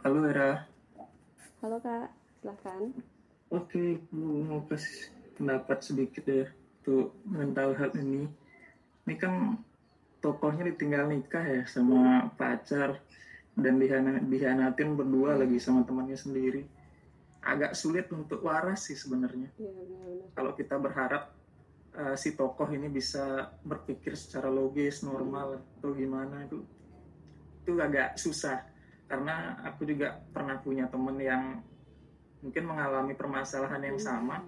Halo 0.03 0.27
Era. 0.27 0.67
Halo 1.63 1.79
Kak, 1.79 2.11
silahkan. 2.43 2.91
Oke, 3.55 4.03
mau 4.11 4.67
kasih 4.67 5.15
pendapat 5.39 5.79
sedikit 5.79 6.27
ya 6.27 6.51
untuk 6.83 7.15
mental 7.23 7.79
health 7.79 7.95
ini. 7.95 8.27
Ini 9.07 9.15
kan 9.15 9.63
tokohnya 10.19 10.67
ditinggal 10.75 11.07
nikah 11.07 11.47
ya 11.47 11.63
sama 11.71 12.35
pacar 12.35 12.99
dan 13.55 13.79
dihianatin 14.27 14.99
berdua 14.99 15.39
lagi 15.39 15.63
sama 15.63 15.87
temannya 15.87 16.19
sendiri. 16.19 16.67
Agak 17.43 17.75
sulit 17.75 18.07
untuk 18.15 18.47
waras 18.47 18.87
sih 18.87 18.95
sebenarnya. 18.95 19.51
Iya 19.59 19.73
benar-benar. 19.75 20.31
Kalau 20.39 20.53
kita 20.55 20.77
berharap 20.79 21.23
eh, 21.99 22.17
si 22.17 22.39
tokoh 22.39 22.71
ini 22.71 22.87
bisa 22.87 23.51
berpikir 23.67 24.15
secara 24.15 24.47
logis, 24.47 25.03
normal 25.03 25.61
atau 25.79 25.91
gimana 25.93 26.47
itu 26.47 26.63
itu 27.63 27.79
agak 27.79 28.19
susah 28.19 28.59
karena 29.07 29.61
aku 29.63 29.87
juga 29.87 30.19
pernah 30.35 30.59
punya 30.59 30.91
temen 30.91 31.15
yang 31.23 31.63
mungkin 32.43 32.65
mengalami 32.67 33.15
permasalahan 33.15 33.79
yang 33.87 33.99
sama 34.03 34.43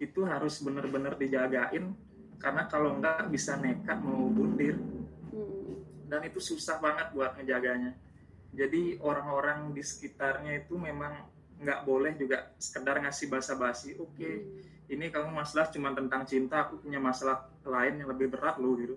itu 0.00 0.24
harus 0.24 0.64
benar-benar 0.64 1.20
dijagain 1.20 1.92
karena 2.40 2.64
kalau 2.64 2.96
enggak 2.96 3.28
bisa 3.28 3.60
nekat 3.60 4.00
mau 4.00 4.28
bundir 4.32 4.76
Hmm. 5.26 5.84
dan 6.08 6.24
itu 6.24 6.40
susah 6.40 6.80
banget 6.80 7.12
buat 7.12 7.36
ngejaganya 7.36 7.92
jadi 8.56 8.96
orang-orang 9.04 9.76
di 9.76 9.84
sekitarnya 9.84 10.64
itu 10.64 10.80
memang 10.80 11.12
nggak 11.56 11.88
boleh 11.88 12.12
juga 12.20 12.52
sekedar 12.60 13.00
ngasih 13.00 13.32
basa-basi 13.32 13.96
oke 13.96 14.30
ini 14.86 15.10
kamu 15.10 15.34
masalah 15.34 15.66
cuma 15.72 15.90
tentang 15.90 16.22
cinta 16.22 16.68
aku 16.68 16.78
punya 16.78 17.02
masalah 17.02 17.50
lain 17.66 17.98
yang 18.02 18.08
lebih 18.14 18.30
berat 18.30 18.56
loh 18.62 18.78
gitu. 18.78 18.94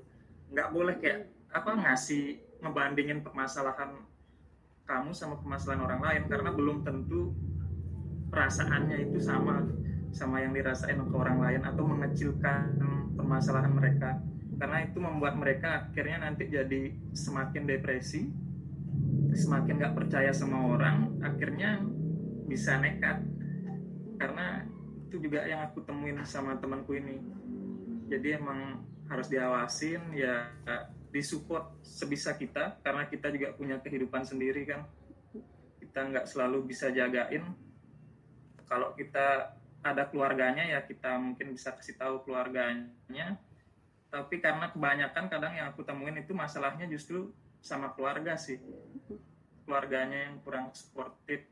Nggak 0.53 0.69
boleh 0.69 0.95
kayak 1.01 1.25
apa 1.49 1.71
ngasih 1.73 2.37
ngebandingin 2.61 3.25
permasalahan 3.25 3.97
kamu 4.85 5.09
sama 5.13 5.41
permasalahan 5.41 5.81
orang 5.85 6.01
lain 6.01 6.23
karena 6.29 6.49
belum 6.53 6.77
tentu 6.85 7.33
perasaannya 8.29 9.09
itu 9.09 9.17
sama 9.17 9.65
sama 10.13 10.41
yang 10.41 10.53
dirasain 10.53 10.97
ke 10.97 11.15
orang 11.17 11.41
lain 11.41 11.61
atau 11.65 11.83
mengecilkan 11.85 12.77
permasalahan 13.17 13.73
mereka. 13.73 14.21
Karena 14.61 14.85
itu 14.85 14.97
membuat 15.01 15.39
mereka 15.39 15.89
akhirnya 15.89 16.21
nanti 16.21 16.49
jadi 16.49 16.93
semakin 17.17 17.65
depresi 17.65 18.29
semakin 19.33 19.73
nggak 19.81 19.95
percaya 19.97 20.29
sama 20.33 20.69
orang. 20.69 21.17
Akhirnya 21.21 21.81
bisa 22.49 22.81
nekat. 22.81 23.21
Karena 24.17 24.65
itu 25.05 25.21
juga 25.21 25.45
yang 25.45 25.69
aku 25.69 25.85
temuin 25.85 26.17
sama 26.25 26.57
temanku 26.57 26.97
ini. 26.97 27.21
Jadi 28.09 28.41
emang 28.41 28.81
harus 29.05 29.29
diawasin 29.29 30.17
ya 30.17 30.49
disupport 31.09 31.81
sebisa 31.81 32.37
kita 32.37 32.77
karena 32.85 33.09
kita 33.09 33.29
juga 33.33 33.53
punya 33.53 33.77
kehidupan 33.77 34.25
sendiri 34.25 34.65
kan. 34.65 34.89
Kita 35.77 36.09
nggak 36.09 36.25
selalu 36.25 36.73
bisa 36.73 36.89
jagain. 36.89 37.45
Kalau 38.65 38.93
kita 38.97 39.57
ada 39.79 40.03
keluarganya 40.11 40.65
ya 40.65 40.83
kita 40.85 41.15
mungkin 41.17 41.53
bisa 41.53 41.73
kasih 41.77 41.97
tahu 41.97 42.25
keluarganya. 42.25 43.37
Tapi 44.09 44.41
karena 44.41 44.73
kebanyakan 44.73 45.25
kadang 45.29 45.53
yang 45.53 45.69
aku 45.69 45.85
temuin 45.85 46.17
itu 46.17 46.33
masalahnya 46.33 46.89
justru 46.89 47.29
sama 47.61 47.93
keluarga 47.93 48.37
sih. 48.37 48.57
Keluarganya 49.65 50.29
yang 50.29 50.41
kurang 50.41 50.73
sportif 50.73 51.45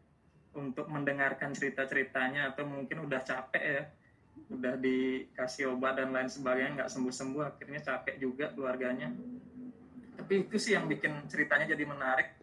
untuk 0.57 0.89
mendengarkan 0.89 1.53
cerita-ceritanya 1.53 2.51
atau 2.51 2.65
mungkin 2.65 3.05
udah 3.05 3.21
capek 3.21 3.63
ya 3.63 3.83
udah 4.47 4.79
dikasih 4.79 5.75
obat 5.75 5.99
dan 5.99 6.13
lain 6.13 6.29
sebagainya 6.31 6.81
nggak 6.81 6.91
sembuh-sembuh 6.93 7.43
akhirnya 7.43 7.81
capek 7.83 8.15
juga 8.21 8.49
keluarganya. 8.53 9.11
Tapi 10.17 10.33
itu 10.47 10.57
sih 10.57 10.73
yang 10.73 10.89
bikin 10.89 11.29
ceritanya 11.29 11.69
jadi 11.69 11.83
menarik. 11.85 12.37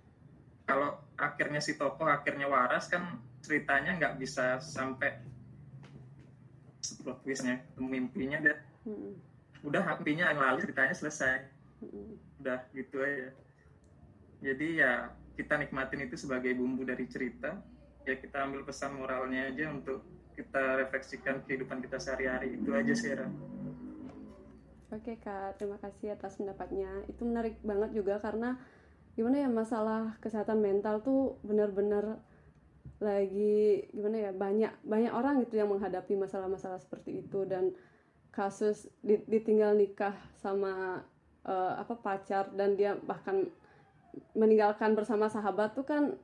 Kalau 0.65 0.97
akhirnya 1.19 1.61
si 1.61 1.77
tokoh 1.77 2.09
akhirnya 2.09 2.49
waras 2.49 2.89
kan 2.89 3.21
ceritanya 3.45 3.97
nggak 4.01 4.15
bisa 4.21 4.61
sampai 4.61 5.21
plot 7.05 7.21
twistnya 7.25 7.61
mimpinya 7.81 8.41
dan 8.41 8.59
Hmm. 8.85 9.17
udah 9.65 9.81
mimpinya 9.97 10.29
yang 10.29 10.41
lalu 10.45 10.69
ceritanya 10.69 10.93
selesai. 10.93 11.49
Hmm. 11.81 12.21
udah 12.45 12.61
gitu 12.77 13.01
aja. 13.01 13.33
Jadi 14.45 14.77
ya 14.77 15.09
kita 15.41 15.57
nikmatin 15.57 16.05
itu 16.05 16.21
sebagai 16.21 16.53
bumbu 16.53 16.85
dari 16.85 17.09
cerita 17.09 17.57
ya 18.05 18.17
kita 18.21 18.45
ambil 18.45 18.65
pesan 18.69 19.01
moralnya 19.01 19.49
aja 19.49 19.73
untuk 19.73 20.05
kita 20.37 20.85
refleksikan 20.85 21.45
kehidupan 21.47 21.81
kita 21.81 21.97
sehari-hari 21.97 22.59
itu 22.59 22.71
aja 22.75 22.93
sih 22.93 23.15
Ra. 23.17 23.29
Oke 24.93 25.19
Kak, 25.19 25.59
terima 25.59 25.81
kasih 25.81 26.15
atas 26.15 26.39
pendapatnya. 26.39 27.03
Itu 27.11 27.27
menarik 27.27 27.59
banget 27.67 27.97
juga 27.97 28.23
karena 28.23 28.61
gimana 29.15 29.47
ya 29.47 29.51
masalah 29.51 30.19
kesehatan 30.19 30.59
mental 30.59 31.03
tuh 31.03 31.39
benar-benar 31.47 32.19
lagi 32.99 33.91
gimana 33.91 34.31
ya 34.31 34.31
banyak 34.35 34.73
banyak 34.87 35.13
orang 35.15 35.43
gitu 35.47 35.59
yang 35.59 35.71
menghadapi 35.71 36.15
masalah-masalah 36.19 36.79
seperti 36.79 37.27
itu 37.27 37.47
dan 37.47 37.75
kasus 38.35 38.91
di- 39.03 39.23
ditinggal 39.31 39.75
nikah 39.79 40.15
sama 40.39 41.03
eh, 41.47 41.73
apa 41.79 41.95
pacar 41.99 42.51
dan 42.55 42.75
dia 42.75 42.99
bahkan 43.07 43.47
meninggalkan 44.35 44.95
bersama 44.95 45.27
sahabat 45.31 45.75
tuh 45.75 45.87
kan 45.87 46.19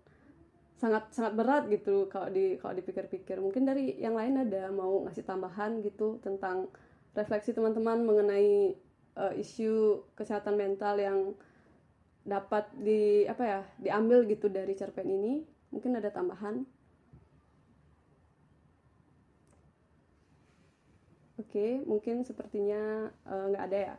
sangat 0.81 1.13
sangat 1.13 1.37
berat 1.37 1.69
gitu 1.69 2.09
kalau 2.09 2.33
di 2.33 2.57
kalau 2.57 2.73
dipikir-pikir. 2.73 3.37
Mungkin 3.37 3.69
dari 3.69 4.01
yang 4.01 4.17
lain 4.17 4.49
ada 4.49 4.73
mau 4.73 5.05
ngasih 5.05 5.29
tambahan 5.29 5.85
gitu 5.85 6.17
tentang 6.25 6.73
refleksi 7.13 7.53
teman-teman 7.53 8.01
mengenai 8.01 8.73
eh, 9.21 9.33
isu 9.37 10.01
kesehatan 10.17 10.57
mental 10.57 10.97
yang 10.97 11.19
dapat 12.25 12.65
di 12.81 13.29
apa 13.29 13.45
ya 13.45 13.61
diambil 13.77 14.25
gitu 14.25 14.49
dari 14.49 14.73
cerpen 14.73 15.05
ini. 15.05 15.45
Mungkin 15.69 16.01
ada 16.01 16.09
tambahan? 16.09 16.65
Oke 21.37 21.85
mungkin 21.85 22.25
sepertinya 22.25 23.13
eh, 23.29 23.45
nggak 23.53 23.65
ada 23.69 23.79
ya. 23.93 23.97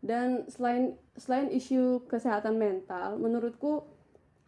Dan 0.00 0.48
selain 0.48 0.96
selain 1.20 1.52
isu 1.52 2.08
kesehatan 2.08 2.56
mental 2.56 3.20
menurutku 3.20 3.84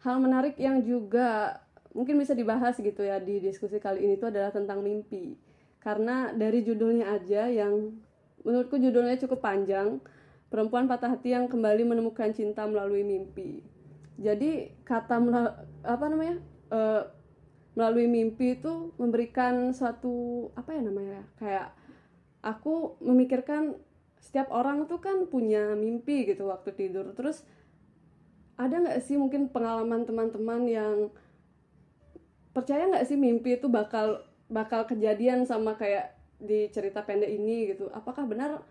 hal 0.05 0.21
menarik 0.21 0.57
yang 0.61 0.85
juga 0.85 1.61
mungkin 1.97 2.21
bisa 2.21 2.37
dibahas 2.37 2.77
gitu 2.77 3.01
ya 3.01 3.17
di 3.17 3.41
diskusi 3.41 3.81
kali 3.81 4.05
ini 4.05 4.21
itu 4.21 4.29
adalah 4.29 4.53
tentang 4.53 4.85
mimpi. 4.85 5.33
Karena 5.81 6.29
dari 6.29 6.61
judulnya 6.61 7.09
aja 7.09 7.49
yang 7.49 7.97
menurutku 8.45 8.77
judulnya 8.77 9.17
cukup 9.17 9.41
panjang 9.41 9.97
perempuan 10.53 10.85
patah 10.85 11.17
hati 11.17 11.33
yang 11.33 11.49
kembali 11.49 11.89
menemukan 11.89 12.29
cinta 12.37 12.69
melalui 12.69 13.01
mimpi. 13.01 13.65
Jadi 14.21 14.77
kata 14.85 15.17
apa 15.81 16.05
namanya 16.05 16.37
eh, 16.69 17.03
melalui 17.73 18.05
mimpi 18.05 18.61
itu 18.61 18.93
memberikan 19.01 19.73
suatu 19.73 20.49
apa 20.53 20.77
ya 20.77 20.81
namanya 20.85 21.21
kayak 21.37 21.67
aku 22.45 22.97
memikirkan 23.01 23.77
setiap 24.17 24.49
orang 24.49 24.89
tuh 24.89 25.01
kan 25.01 25.25
punya 25.29 25.73
mimpi 25.73 26.29
gitu 26.29 26.49
waktu 26.49 26.77
tidur. 26.77 27.09
Terus 27.17 27.41
ada 28.57 28.81
nggak 28.81 29.01
sih 29.05 29.17
mungkin 29.17 29.53
pengalaman 29.53 30.05
teman-teman 30.05 30.61
yang 30.65 30.97
percaya 32.57 32.89
nggak 32.89 33.05
sih 33.05 33.21
mimpi 33.21 33.61
itu 33.61 33.69
bakal 33.69 34.25
bakal 34.49 34.89
kejadian 34.89 35.45
sama 35.45 35.77
kayak 35.77 36.17
di 36.41 36.65
cerita 36.73 37.05
pendek 37.05 37.29
ini 37.29 37.69
gitu? 37.69 37.93
Apakah 37.93 38.25
benar 38.25 38.65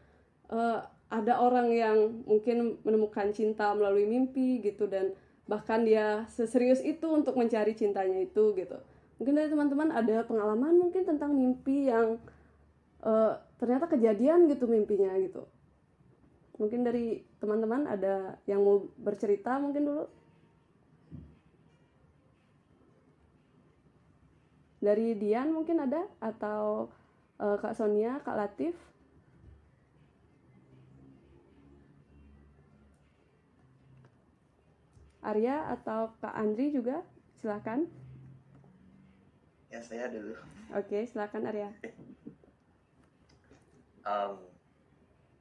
eh, 0.51 0.81
ada 1.07 1.39
orang 1.39 1.71
yang 1.71 2.27
mungkin 2.27 2.83
menemukan 2.83 3.31
cinta 3.31 3.71
melalui 3.79 4.11
mimpi 4.11 4.59
gitu 4.59 4.91
dan 4.91 5.15
bahkan 5.47 5.87
dia 5.87 6.27
seserius 6.27 6.83
itu 6.83 7.07
untuk 7.07 7.39
mencari 7.39 7.79
cintanya 7.79 8.27
itu 8.27 8.59
gitu? 8.59 8.75
Mungkin 9.23 9.35
dari 9.39 9.49
teman-teman 9.55 9.95
ada 9.95 10.27
pengalaman 10.27 10.75
mungkin 10.83 11.07
tentang 11.07 11.31
mimpi 11.39 11.87
yang 11.87 12.19
uh, 13.07 13.39
ternyata 13.63 13.87
kejadian 13.87 14.51
gitu 14.51 14.67
mimpinya 14.67 15.15
gitu. 15.23 15.47
Mungkin 16.59 16.83
dari 16.83 17.23
teman-teman 17.39 17.87
ada 17.87 18.41
yang 18.51 18.67
mau 18.67 18.91
bercerita 18.99 19.63
mungkin 19.63 19.87
dulu 19.87 20.05
dari 24.87 25.19
Dian 25.19 25.51
mungkin 25.51 25.83
ada? 25.83 26.07
Atau 26.23 26.95
uh, 27.43 27.57
Kak 27.59 27.75
Sonia 27.75 28.23
Kak 28.23 28.39
Latif? 28.39 28.79
Arya 35.27 35.75
atau 35.75 36.15
Kak 36.23 36.39
Andri 36.39 36.71
juga? 36.71 37.03
Silakan. 37.43 37.91
Ya 39.75 39.83
saya 39.83 40.07
dulu. 40.07 40.39
Oke 40.71 41.03
silakan 41.11 41.51
Arya. 41.51 41.71
Um, 44.07 44.39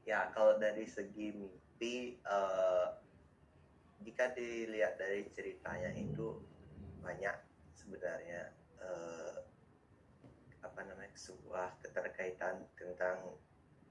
ya 0.09 0.33
kalau 0.33 0.57
dari 0.57 0.89
segi 0.89 1.29
mimpi 1.29 2.17
uh, 2.25 2.97
jika 4.01 4.33
dilihat 4.33 4.97
dari 4.97 5.29
ceritanya 5.29 5.93
itu 5.93 6.41
banyak 7.05 7.37
sebenarnya 7.77 8.54
uh, 8.85 9.35
apa 10.61 10.79
namanya 10.85 11.13
sebuah 11.17 11.81
keterkaitan 11.81 12.65
tentang 12.77 13.33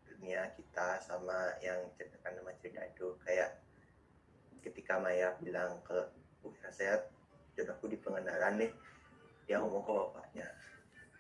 dunia 0.06 0.54
kita 0.54 1.02
sama 1.02 1.58
yang 1.58 1.90
ceritakan 1.98 2.38
nama 2.38 2.54
cerita 2.62 2.82
itu. 2.86 3.18
Kayak 3.26 3.58
ketika 4.62 5.02
Maya 5.02 5.34
bilang 5.42 5.82
ke 5.82 5.98
uh 6.44 6.54
saya 6.70 7.04
jodohku 7.58 7.88
di 7.90 7.98
pengenalan 7.98 8.60
nih 8.60 8.70
dia 9.44 9.60
ngomong 9.60 9.82
ke 9.82 9.92
bapaknya. 9.92 10.48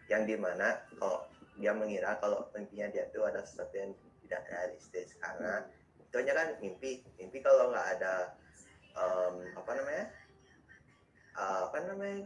Yang 0.08 0.22
di 0.30 0.36
mana 0.38 0.68
kalau 0.94 1.26
dia 1.54 1.72
mengira 1.74 2.18
kalau 2.18 2.46
mimpinya 2.52 2.90
dia 2.90 3.06
itu 3.06 3.20
ada 3.22 3.42
sesuatu 3.42 3.74
yang 3.74 3.92
tidak 4.24 4.42
realistis. 4.50 5.14
Karena 5.18 5.64
itu 6.00 6.14
hanya 6.22 6.34
kan 6.34 6.48
mimpi 6.62 7.02
mimpi 7.18 7.38
kalau 7.42 7.74
nggak 7.74 7.88
ada 7.98 8.38
um, 8.94 9.36
apa 9.58 9.72
namanya 9.74 10.04
uh, 11.38 11.60
apa 11.70 11.78
namanya 11.84 12.18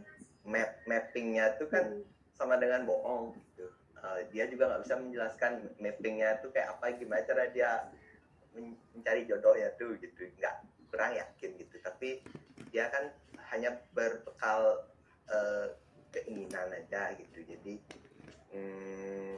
map 0.47 0.79
mappingnya 0.87 1.57
itu 1.57 1.65
kan 1.67 2.03
sama 2.35 2.55
dengan 2.55 2.87
bohong 2.87 3.35
gitu. 3.35 3.67
Uh, 3.99 4.23
dia 4.31 4.47
juga 4.47 4.71
nggak 4.71 4.83
bisa 4.87 4.95
menjelaskan 4.95 5.51
mappingnya 5.83 6.39
itu 6.39 6.47
kayak 6.55 6.79
apa 6.79 6.95
gimana 6.95 7.27
cara 7.27 7.51
dia 7.51 7.91
mencari 8.95 9.27
jodoh 9.27 9.55
ya 9.59 9.75
tuh 9.75 9.99
gitu. 9.99 10.31
Nggak 10.39 10.55
kurang 10.87 11.11
yakin 11.19 11.51
gitu. 11.59 11.75
Tapi 11.83 12.23
dia 12.71 12.87
kan 12.87 13.11
hanya 13.51 13.75
berbekal 13.91 14.87
uh, 15.27 15.67
keinginan 16.15 16.71
aja 16.71 17.11
gitu. 17.19 17.43
Jadi 17.43 17.73
hmm, 18.55 19.35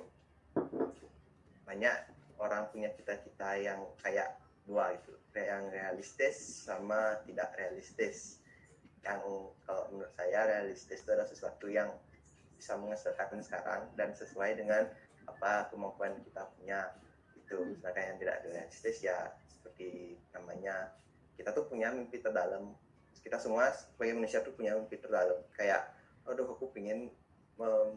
banyak 1.65 1.95
orang 2.37 2.69
punya 2.69 2.93
cita-cita 2.93 3.57
yang 3.57 3.81
kayak 4.05 4.37
dua 4.69 4.93
gitu. 5.01 5.17
Yang 5.33 5.63
realistis 5.73 6.37
sama 6.67 7.17
tidak 7.25 7.55
realistis 7.57 8.40
yang 9.01 9.19
kalau 9.65 9.83
menurut 9.89 10.13
saya 10.13 10.39
realistis 10.45 11.01
itu 11.01 11.09
adalah 11.09 11.29
sesuatu 11.29 11.65
yang 11.65 11.89
bisa 12.55 12.77
menghasilkan 12.77 13.41
sekarang 13.41 13.89
dan 13.97 14.13
sesuai 14.13 14.53
dengan 14.53 14.85
apa 15.25 15.69
kemampuan 15.73 16.21
kita 16.21 16.45
punya 16.57 16.93
itu 17.33 17.73
sedangkan 17.81 18.13
yang 18.13 18.17
tidak 18.21 18.37
realistis 18.45 19.01
ya 19.01 19.33
seperti 19.49 20.21
namanya 20.33 20.93
kita 21.41 21.57
tuh 21.57 21.65
punya 21.65 21.89
mimpi 21.89 22.21
terdalam. 22.21 22.77
Kita 23.21 23.37
semua 23.41 23.73
sebagai 23.73 24.17
manusia 24.17 24.45
tuh 24.45 24.53
punya 24.53 24.77
mimpi 24.77 25.01
terdalam. 25.01 25.41
Kayak 25.57 25.89
aduh 26.29 26.53
aku 26.53 26.69
pengen 26.69 27.09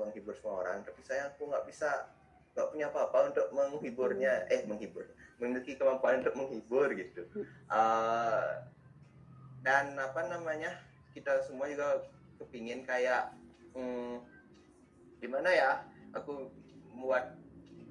menghibur 0.01 0.33
semua 0.37 0.65
orang 0.65 0.85
tapi 0.85 1.01
saya 1.05 1.33
aku 1.33 1.49
nggak 1.49 1.65
bisa 1.69 2.09
nggak 2.57 2.69
punya 2.73 2.89
apa-apa 2.89 3.19
untuk 3.33 3.47
menghiburnya. 3.53 4.49
Eh 4.49 4.65
menghibur. 4.65 5.05
Memiliki 5.37 5.77
kemampuan 5.77 6.25
untuk 6.25 6.37
menghibur 6.41 6.89
gitu. 6.97 7.29
Uh, 7.69 8.65
dan 9.65 9.97
apa 9.97 10.29
namanya 10.29 10.73
kita 11.15 11.47
semua 11.47 11.71
juga 11.71 12.03
kepingin 12.43 12.83
kayak 12.83 13.31
hmm, 13.79 14.19
gimana 15.23 15.49
ya 15.49 15.71
aku 16.11 16.51
membuat 16.91 17.39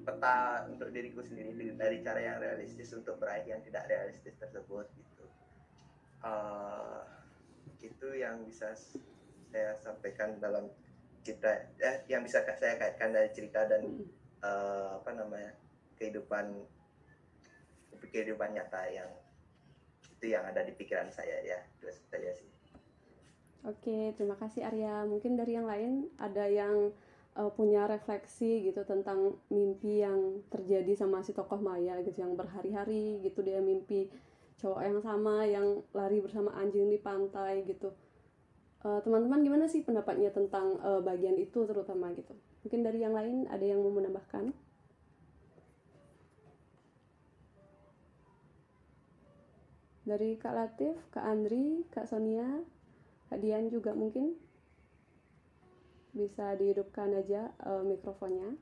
peta 0.04 0.68
untuk 0.68 0.92
diriku 0.92 1.24
sendiri 1.24 1.72
dari 1.74 2.04
cara 2.04 2.20
yang 2.20 2.36
realistis 2.36 2.92
untuk 2.92 3.16
meraih 3.16 3.48
yang 3.48 3.64
tidak 3.64 3.88
realistis 3.88 4.36
tersebut 4.36 4.84
gitu 4.92 5.24
uh, 6.20 7.02
itu 7.80 8.08
yang 8.20 8.44
bisa 8.44 8.76
saya 9.48 9.80
sampaikan 9.80 10.36
dalam 10.38 10.68
cerita 11.24 11.72
eh, 11.80 12.04
yang 12.12 12.20
bisa 12.20 12.44
saya 12.44 12.76
kaitkan 12.76 13.16
dari 13.16 13.32
cerita 13.32 13.64
dan 13.64 14.04
uh, 14.44 15.00
apa 15.00 15.10
namanya 15.16 15.56
kehidupan 15.96 16.52
kehidupan 18.12 18.52
nyata 18.52 18.84
yang 18.92 19.08
itu 20.20 20.36
yang 20.36 20.44
ada 20.44 20.60
di 20.62 20.76
pikiran 20.76 21.08
saya 21.08 21.40
ya 21.40 21.58
itu 21.80 21.88
saja 22.12 22.30
sih. 22.36 22.53
Oke, 23.64 24.12
terima 24.20 24.36
kasih 24.36 24.68
Arya. 24.68 25.08
Mungkin 25.08 25.40
dari 25.40 25.56
yang 25.56 25.64
lain 25.64 26.12
ada 26.20 26.44
yang 26.44 26.92
uh, 27.32 27.48
punya 27.48 27.88
refleksi 27.88 28.60
gitu 28.60 28.84
tentang 28.84 29.40
mimpi 29.48 30.04
yang 30.04 30.44
terjadi 30.52 30.92
sama 30.92 31.24
si 31.24 31.32
tokoh 31.32 31.58
Maya 31.58 32.04
gitu 32.04 32.20
yang 32.20 32.36
berhari-hari 32.36 33.24
gitu 33.24 33.40
dia 33.40 33.64
mimpi 33.64 34.12
cowok 34.60 34.80
yang 34.84 35.00
sama 35.00 35.48
yang 35.48 35.80
lari 35.96 36.20
bersama 36.20 36.52
anjing 36.60 36.92
di 36.92 37.00
pantai 37.00 37.64
gitu. 37.64 37.90
Eh, 38.84 39.00
teman-teman 39.00 39.40
gimana 39.40 39.64
sih 39.64 39.80
pendapatnya 39.80 40.28
tentang 40.28 40.76
uh, 40.84 41.00
bagian 41.00 41.40
itu 41.40 41.64
terutama 41.64 42.12
gitu? 42.12 42.36
Mungkin 42.68 42.84
dari 42.84 43.00
yang 43.00 43.16
lain 43.16 43.48
ada 43.48 43.64
yang 43.64 43.80
mau 43.80 43.88
menambahkan? 43.88 44.52
Dari 50.04 50.36
Kak 50.36 50.52
Latif, 50.52 51.00
Kak 51.08 51.24
Andri, 51.24 51.88
Kak 51.88 52.04
Sonia, 52.04 52.60
Kak 53.34 53.42
Dian 53.42 53.66
juga 53.66 53.90
mungkin 53.98 54.38
bisa 56.14 56.54
dihidupkan 56.54 57.10
aja 57.18 57.50
uh, 57.66 57.82
mikrofonnya. 57.82 58.54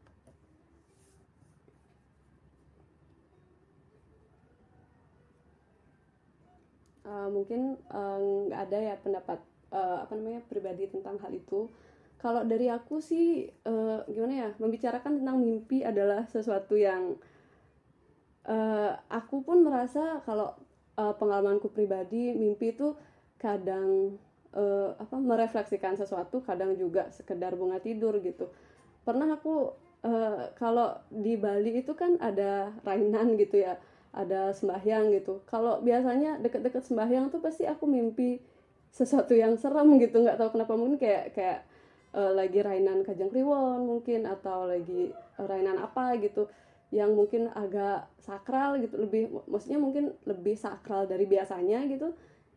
uh, 7.04 7.28
mungkin 7.28 7.76
eh, 7.76 8.18
nggak 8.48 8.56
uh, 8.56 8.64
ada 8.64 8.78
ya 8.80 8.94
pendapat 8.96 9.44
uh, 9.76 10.08
apa 10.08 10.12
namanya 10.16 10.40
pribadi 10.48 10.88
tentang 10.88 11.20
hal 11.20 11.36
itu 11.36 11.68
kalau 12.16 12.48
dari 12.48 12.72
aku 12.72 13.04
sih 13.04 13.44
uh, 13.68 14.08
gimana 14.08 14.48
ya 14.48 14.50
membicarakan 14.56 15.20
tentang 15.20 15.36
mimpi 15.36 15.84
adalah 15.84 16.24
sesuatu 16.32 16.80
yang 16.80 17.20
uh, 18.48 18.96
aku 19.12 19.44
pun 19.44 19.60
merasa 19.60 20.24
kalau 20.24 20.56
uh, 20.96 21.12
pengalamanku 21.20 21.68
pribadi 21.68 22.32
mimpi 22.32 22.72
itu 22.72 22.96
kadang 23.36 24.16
uh, 24.56 24.96
apa 24.96 25.16
merefleksikan 25.16 25.96
sesuatu 25.96 26.44
kadang 26.44 26.76
juga 26.76 27.08
sekedar 27.12 27.56
bunga 27.56 27.80
tidur 27.80 28.16
gitu. 28.20 28.48
Pernah 29.02 29.36
aku 29.36 29.72
uh, 30.06 30.52
kalau 30.56 30.96
di 31.08 31.34
Bali 31.40 31.82
itu 31.82 31.92
kan 31.96 32.20
ada 32.20 32.72
rainan 32.86 33.34
gitu 33.40 33.64
ya 33.64 33.80
ada 34.12 34.52
sembahyang 34.52 35.12
gitu. 35.16 35.40
Kalau 35.48 35.80
biasanya 35.80 36.36
deket-deket 36.38 36.84
sembahyang 36.84 37.32
tuh 37.32 37.40
pasti 37.40 37.64
aku 37.64 37.88
mimpi 37.88 38.38
sesuatu 38.92 39.32
yang 39.32 39.56
serem 39.56 39.96
gitu. 39.96 40.20
Nggak 40.20 40.36
tahu 40.36 40.60
kenapa 40.60 40.72
mungkin 40.76 41.00
kayak 41.00 41.32
kayak 41.32 41.58
uh, 42.12 42.32
lagi 42.36 42.60
rainan 42.60 43.02
kajang 43.02 43.32
kliwon 43.32 43.88
mungkin 43.88 44.28
atau 44.28 44.68
lagi 44.68 45.10
rainan 45.40 45.80
apa 45.80 46.20
gitu 46.20 46.46
yang 46.92 47.16
mungkin 47.16 47.48
agak 47.56 48.04
sakral 48.20 48.76
gitu. 48.84 49.00
Lebih 49.00 49.32
maksudnya 49.48 49.80
mungkin 49.80 50.12
lebih 50.28 50.60
sakral 50.60 51.08
dari 51.08 51.24
biasanya 51.24 51.88
gitu 51.88 52.12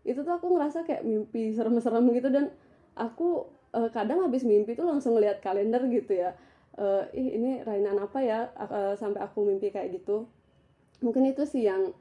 itu 0.05 0.21
tuh 0.21 0.33
aku 0.37 0.53
ngerasa 0.53 0.85
kayak 0.85 1.01
mimpi 1.01 1.51
serem-serem 1.57 2.05
gitu 2.13 2.29
dan 2.29 2.53
aku 2.93 3.49
uh, 3.73 3.89
kadang 3.89 4.23
habis 4.23 4.45
mimpi 4.45 4.77
tuh 4.77 4.87
langsung 4.87 5.17
ngeliat 5.17 5.41
kalender 5.41 5.81
gitu 5.89 6.15
ya. 6.15 6.37
Uh, 6.75 7.07
ih 7.15 7.39
ini 7.39 7.63
rainan 7.63 7.95
apa 8.03 8.19
ya 8.19 8.51
uh, 8.59 8.93
sampai 8.93 9.19
aku 9.25 9.43
mimpi 9.43 9.73
kayak 9.73 9.97
gitu. 9.97 10.29
Mungkin 11.01 11.25
itu 11.27 11.43
sih 11.43 11.65
yang 11.65 11.91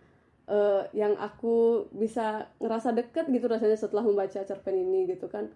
uh, 0.46 0.84
yang 0.92 1.16
aku 1.16 1.88
bisa 1.94 2.52
ngerasa 2.60 2.92
deket 2.92 3.30
gitu 3.32 3.48
rasanya 3.48 3.78
setelah 3.78 4.04
membaca 4.04 4.44
cerpen 4.44 4.76
ini 4.76 5.08
gitu 5.08 5.26
kan. 5.32 5.50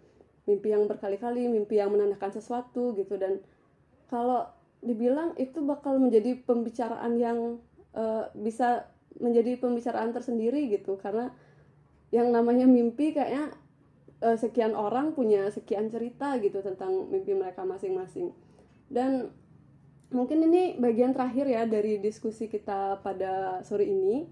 Mimpi 0.48 0.72
yang 0.72 0.88
berkali-kali 0.88 1.44
mimpi 1.46 1.76
yang 1.76 1.92
menandakan 1.92 2.32
sesuatu 2.32 2.96
gitu 2.96 3.20
dan 3.20 3.44
kalau 4.08 4.48
dibilang 4.80 5.34
itu 5.36 5.60
bakal 5.60 5.98
menjadi 6.00 6.38
pembicaraan 6.46 7.18
yang 7.18 7.60
uh, 7.92 8.30
bisa 8.38 8.88
menjadi 9.18 9.58
pembicaraan 9.58 10.14
tersendiri 10.14 10.70
gitu. 10.70 10.96
Karena 10.96 11.34
yang 12.08 12.32
namanya 12.32 12.64
mimpi 12.64 13.12
kayaknya 13.12 13.52
uh, 14.24 14.36
sekian 14.38 14.72
orang 14.72 15.12
punya 15.12 15.48
sekian 15.52 15.92
cerita 15.92 16.36
gitu 16.40 16.64
tentang 16.64 17.08
mimpi 17.12 17.36
mereka 17.36 17.62
masing-masing. 17.68 18.32
Dan 18.88 19.32
mungkin 20.08 20.48
ini 20.48 20.80
bagian 20.80 21.12
terakhir 21.12 21.44
ya 21.44 21.68
dari 21.68 22.00
diskusi 22.00 22.48
kita 22.48 23.04
pada 23.04 23.60
sore 23.60 23.84
ini. 23.84 24.24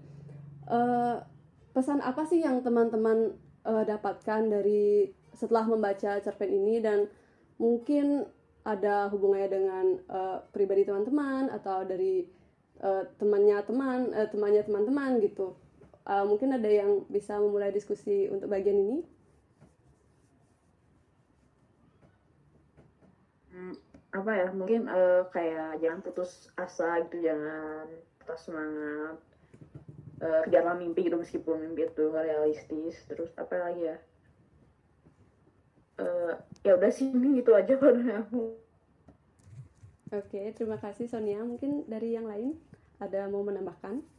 Uh, 0.67 1.21
pesan 1.71 2.01
apa 2.01 2.25
sih 2.25 2.41
yang 2.41 2.65
teman-teman 2.65 3.37
uh, 3.63 3.83
dapatkan 3.85 4.41
dari 4.49 5.13
setelah 5.37 5.69
membaca 5.69 6.17
cerpen 6.19 6.49
ini? 6.49 6.81
Dan 6.81 7.05
mungkin 7.61 8.25
ada 8.67 9.07
hubungannya 9.07 9.49
dengan 9.49 9.85
uh, 10.11 10.37
pribadi 10.51 10.83
teman-teman 10.83 11.47
atau 11.53 11.87
dari 11.87 12.27
uh, 12.83 13.07
temannya 13.15 13.63
teman 13.63 14.11
uh, 14.11 14.27
temannya 14.27 14.67
teman-teman 14.67 15.23
gitu 15.23 15.55
uh, 16.07 16.23
mungkin 16.23 16.55
ada 16.55 16.65
yang 16.71 17.03
bisa 17.11 17.35
memulai 17.37 17.69
diskusi 17.69 18.31
untuk 18.31 18.47
bagian 18.47 18.79
ini? 18.79 18.97
Hmm, 23.51 23.75
apa 24.15 24.31
ya? 24.31 24.47
Mungkin 24.55 24.87
uh, 24.87 25.27
kayak 25.29 25.83
jangan 25.83 25.99
putus 26.01 26.47
asa 26.55 27.03
gitu 27.05 27.27
jangan 27.27 27.85
putus 28.23 28.39
semangat. 28.47 29.17
Uh, 30.17 30.41
kejarlah 30.49 30.73
mimpi 30.73 31.05
gitu 31.05 31.19
meskipun 31.19 31.61
mimpi 31.61 31.85
itu 31.85 32.09
realistis. 32.09 32.95
Terus 33.05 33.29
apa 33.35 33.53
lagi 33.59 33.83
ya? 33.91 33.97
Uh, 35.97 36.33
ya 36.63 36.77
udah 36.77 36.89
sih 36.93 37.09
ini 37.09 37.43
gitu 37.43 37.51
aja 37.53 37.75
pada 37.81 38.23
aku. 38.23 38.55
Oke 40.07 40.55
terima 40.55 40.79
kasih 40.79 41.11
Sonia. 41.11 41.43
Mungkin 41.43 41.85
dari 41.85 42.15
yang 42.15 42.31
lain 42.31 42.55
ada 42.97 43.27
mau 43.27 43.43
menambahkan 43.43 44.16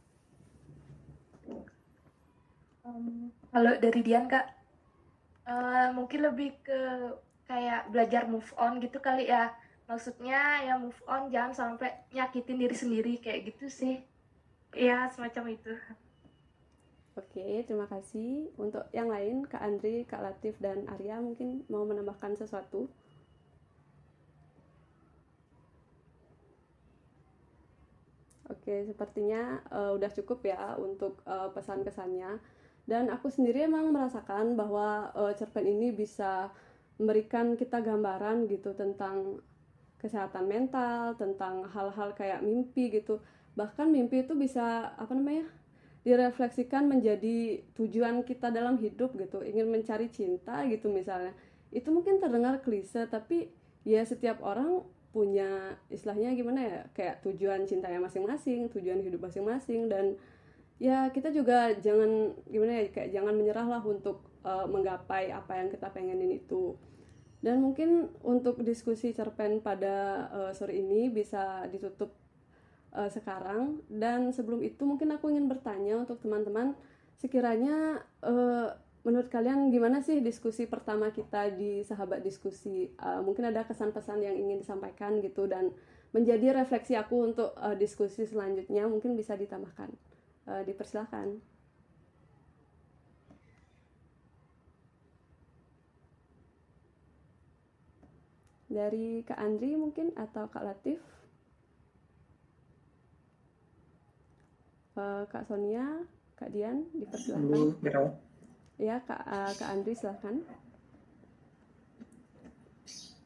um, 2.89 3.29
kalau 3.53 3.73
dari 3.77 4.01
Dian 4.01 4.25
kak 4.25 4.45
uh, 5.45 5.93
mungkin 5.93 6.25
lebih 6.25 6.57
ke 6.65 6.81
kayak 7.45 7.89
belajar 7.89 8.25
move 8.29 8.49
on 8.57 8.77
gitu 8.81 9.01
kali 9.01 9.29
ya 9.29 9.53
maksudnya 9.89 10.61
ya 10.61 10.77
move 10.77 11.01
on 11.09 11.33
jangan 11.33 11.53
sampai 11.53 11.89
nyakitin 12.13 12.61
diri 12.61 12.75
sendiri 12.77 13.13
kayak 13.17 13.53
gitu 13.53 13.65
sih 13.69 13.95
ya 14.73 15.09
semacam 15.09 15.53
itu 15.53 15.73
Oke, 17.19 17.67
terima 17.67 17.83
kasih. 17.83 18.47
Untuk 18.55 18.87
yang 18.95 19.11
lain, 19.11 19.43
Kak 19.43 19.59
Andri, 19.59 20.07
Kak 20.07 20.23
Latif, 20.23 20.55
dan 20.63 20.87
Arya 20.87 21.19
mungkin 21.19 21.67
mau 21.67 21.83
menambahkan 21.83 22.39
sesuatu. 22.39 22.87
Oke, 28.47 28.87
sepertinya 28.87 29.59
uh, 29.67 29.91
udah 29.99 30.07
cukup 30.15 30.47
ya 30.47 30.79
untuk 30.79 31.19
uh, 31.27 31.51
pesan 31.51 31.83
kesannya. 31.83 32.39
Dan 32.89 33.13
aku 33.13 33.29
sendiri 33.29 33.69
emang 33.69 33.93
merasakan 33.93 34.57
bahwa 34.57 35.13
uh, 35.13 35.29
cerpen 35.37 35.69
ini 35.69 35.93
bisa 35.93 36.49
memberikan 36.97 37.53
kita 37.53 37.85
gambaran 37.85 38.49
gitu 38.49 38.73
tentang 38.73 39.45
kesehatan 40.01 40.49
mental, 40.49 41.13
tentang 41.13 41.69
hal-hal 41.69 42.17
kayak 42.17 42.41
mimpi 42.41 42.89
gitu. 42.89 43.21
Bahkan 43.53 43.93
mimpi 43.93 44.25
itu 44.25 44.33
bisa 44.33 44.97
apa 44.97 45.13
namanya? 45.13 45.45
direfleksikan 46.07 46.87
menjadi 46.87 47.59
tujuan 47.75 48.23
kita 48.23 48.55
dalam 48.55 48.79
hidup 48.79 49.19
gitu 49.19 49.43
ingin 49.43 49.67
mencari 49.67 50.07
cinta 50.07 50.63
gitu 50.65 50.87
misalnya 50.87 51.35
itu 51.75 51.91
mungkin 51.91 52.23
terdengar 52.23 52.63
klise 52.63 53.03
tapi 53.11 53.51
ya 53.83 54.01
setiap 54.07 54.39
orang 54.39 54.81
punya 55.11 55.75
istilahnya 55.91 56.31
gimana 56.37 56.61
ya 56.61 56.79
kayak 56.95 57.25
tujuan 57.25 57.67
cintanya 57.67 57.99
masing-masing 57.99 58.71
tujuan 58.71 59.03
hidup 59.03 59.27
masing-masing 59.27 59.91
dan 59.91 60.15
ya 60.79 61.11
kita 61.11 61.29
juga 61.35 61.75
jangan 61.75 62.33
gimana 62.47 62.79
ya 62.79 62.83
kayak 62.89 63.11
jangan 63.11 63.35
menyerah 63.35 63.67
lah 63.67 63.83
untuk 63.83 64.23
uh, 64.47 64.63
menggapai 64.65 65.29
apa 65.29 65.59
yang 65.59 65.67
kita 65.67 65.91
pengenin 65.91 66.39
itu. 66.39 66.79
Dan 67.39 67.63
mungkin 67.63 68.11
untuk 68.19 68.59
diskusi 68.63 69.15
cerpen 69.15 69.63
pada 69.63 70.27
uh, 70.31 70.51
sore 70.51 70.75
ini 70.75 71.07
bisa 71.07 71.67
ditutup 71.71 72.15
uh, 72.95 73.07
sekarang. 73.11 73.83
Dan 73.87 74.31
sebelum 74.31 74.63
itu 74.63 74.83
mungkin 74.83 75.11
aku 75.15 75.31
ingin 75.31 75.47
bertanya 75.47 75.99
untuk 76.03 76.19
teman-teman 76.23 76.75
sekiranya 77.19 78.03
uh, 78.23 78.75
menurut 79.03 79.31
kalian 79.31 79.71
gimana 79.71 80.03
sih 80.03 80.19
diskusi 80.19 80.67
pertama 80.67 81.11
kita 81.15 81.51
di 81.55 81.83
sahabat 81.83 82.23
diskusi? 82.23 82.91
Uh, 82.99 83.23
mungkin 83.23 83.47
ada 83.47 83.63
kesan-pesan 83.67 84.19
yang 84.23 84.35
ingin 84.35 84.59
disampaikan 84.59 85.19
gitu 85.23 85.47
dan 85.47 85.71
menjadi 86.11 86.55
refleksi 86.55 86.99
aku 86.99 87.31
untuk 87.31 87.55
uh, 87.55 87.75
diskusi 87.75 88.27
selanjutnya 88.27 88.89
mungkin 88.89 89.13
bisa 89.13 89.37
ditambahkan 89.37 90.08
uh, 90.49 90.65
dipersilahkan 90.65 91.37
dari 98.69 99.21
Kak 99.25 99.37
Andri 99.37 99.77
mungkin 99.77 100.13
atau 100.17 100.49
Kak 100.49 100.65
Latif 100.65 100.99
uh, 104.99 105.23
Kak 105.31 105.47
Sonia, 105.47 106.03
Kak 106.35 106.51
Dian, 106.51 106.85
dipersilakan. 106.91 107.79
Ya, 108.79 109.03
Kak, 109.03 109.21
uh, 109.27 109.51
Kak 109.55 109.69
Andri 109.71 109.93
silahkan. 109.95 110.35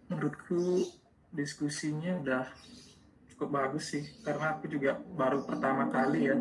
Menurutku 0.10 0.86
diskusinya 1.34 2.22
udah 2.22 2.46
cukup 3.34 3.50
bagus 3.50 3.98
sih, 3.98 4.06
karena 4.22 4.58
aku 4.58 4.70
juga 4.70 5.02
baru 5.18 5.42
pertama 5.42 5.90
kali 5.90 6.30
ya, 6.30 6.38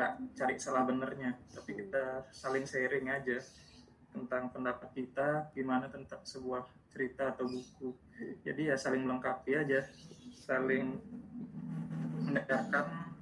nggak 0.00 0.32
cari 0.32 0.56
salah 0.56 0.88
benernya, 0.88 1.36
tapi 1.52 1.76
kita 1.76 2.24
saling 2.32 2.64
sharing 2.64 3.12
aja 3.12 3.36
tentang 4.16 4.48
pendapat 4.48 4.88
kita 4.96 5.52
gimana 5.52 5.92
tentang 5.92 6.24
sebuah 6.24 6.64
cerita 6.88 7.36
atau 7.36 7.44
buku. 7.44 7.92
Jadi 8.40 8.72
ya 8.72 8.80
saling 8.80 9.04
melengkapi 9.04 9.60
aja, 9.60 9.84
saling 10.40 10.96
mendengarkan 12.24 13.12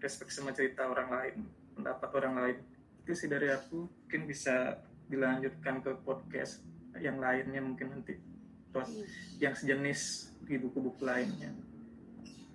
respect 0.00 0.32
sama 0.32 0.56
cerita 0.56 0.88
orang 0.88 1.12
lain 1.12 1.36
pendapat 1.76 2.08
orang 2.16 2.34
lain. 2.40 2.58
Itu 3.04 3.12
sih 3.12 3.28
dari 3.28 3.52
aku 3.52 3.84
mungkin 3.84 4.22
bisa 4.24 4.80
dilanjutkan 5.12 5.84
ke 5.84 5.92
podcast 6.00 6.64
yang 6.96 7.20
lainnya 7.20 7.60
mungkin 7.60 8.00
nanti 8.00 8.16
buat 8.72 8.88
yang 9.36 9.52
sejenis 9.52 10.32
di 10.48 10.56
buku-buku 10.56 11.04
lainnya. 11.04 11.52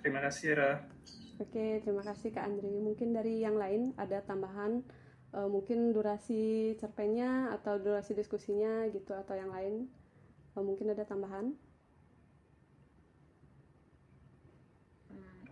Terima 0.01 0.25
kasih 0.25 0.57
Ra 0.57 0.96
Oke, 1.38 1.81
terima 1.85 2.01
kasih 2.01 2.33
Kak 2.33 2.49
Andri. 2.49 2.73
Mungkin 2.81 3.13
dari 3.13 3.45
yang 3.45 3.61
lain 3.61 3.93
ada 3.97 4.25
tambahan, 4.25 4.81
uh, 5.38 5.45
mungkin 5.45 5.93
durasi 5.93 6.73
cerpennya 6.81 7.53
atau 7.61 7.77
durasi 7.77 8.17
diskusinya 8.17 8.89
gitu 8.89 9.13
atau 9.13 9.38
yang 9.38 9.53
lain, 9.53 9.85
uh, 10.57 10.63
mungkin 10.65 10.93
ada 10.93 11.05
tambahan? 11.05 11.53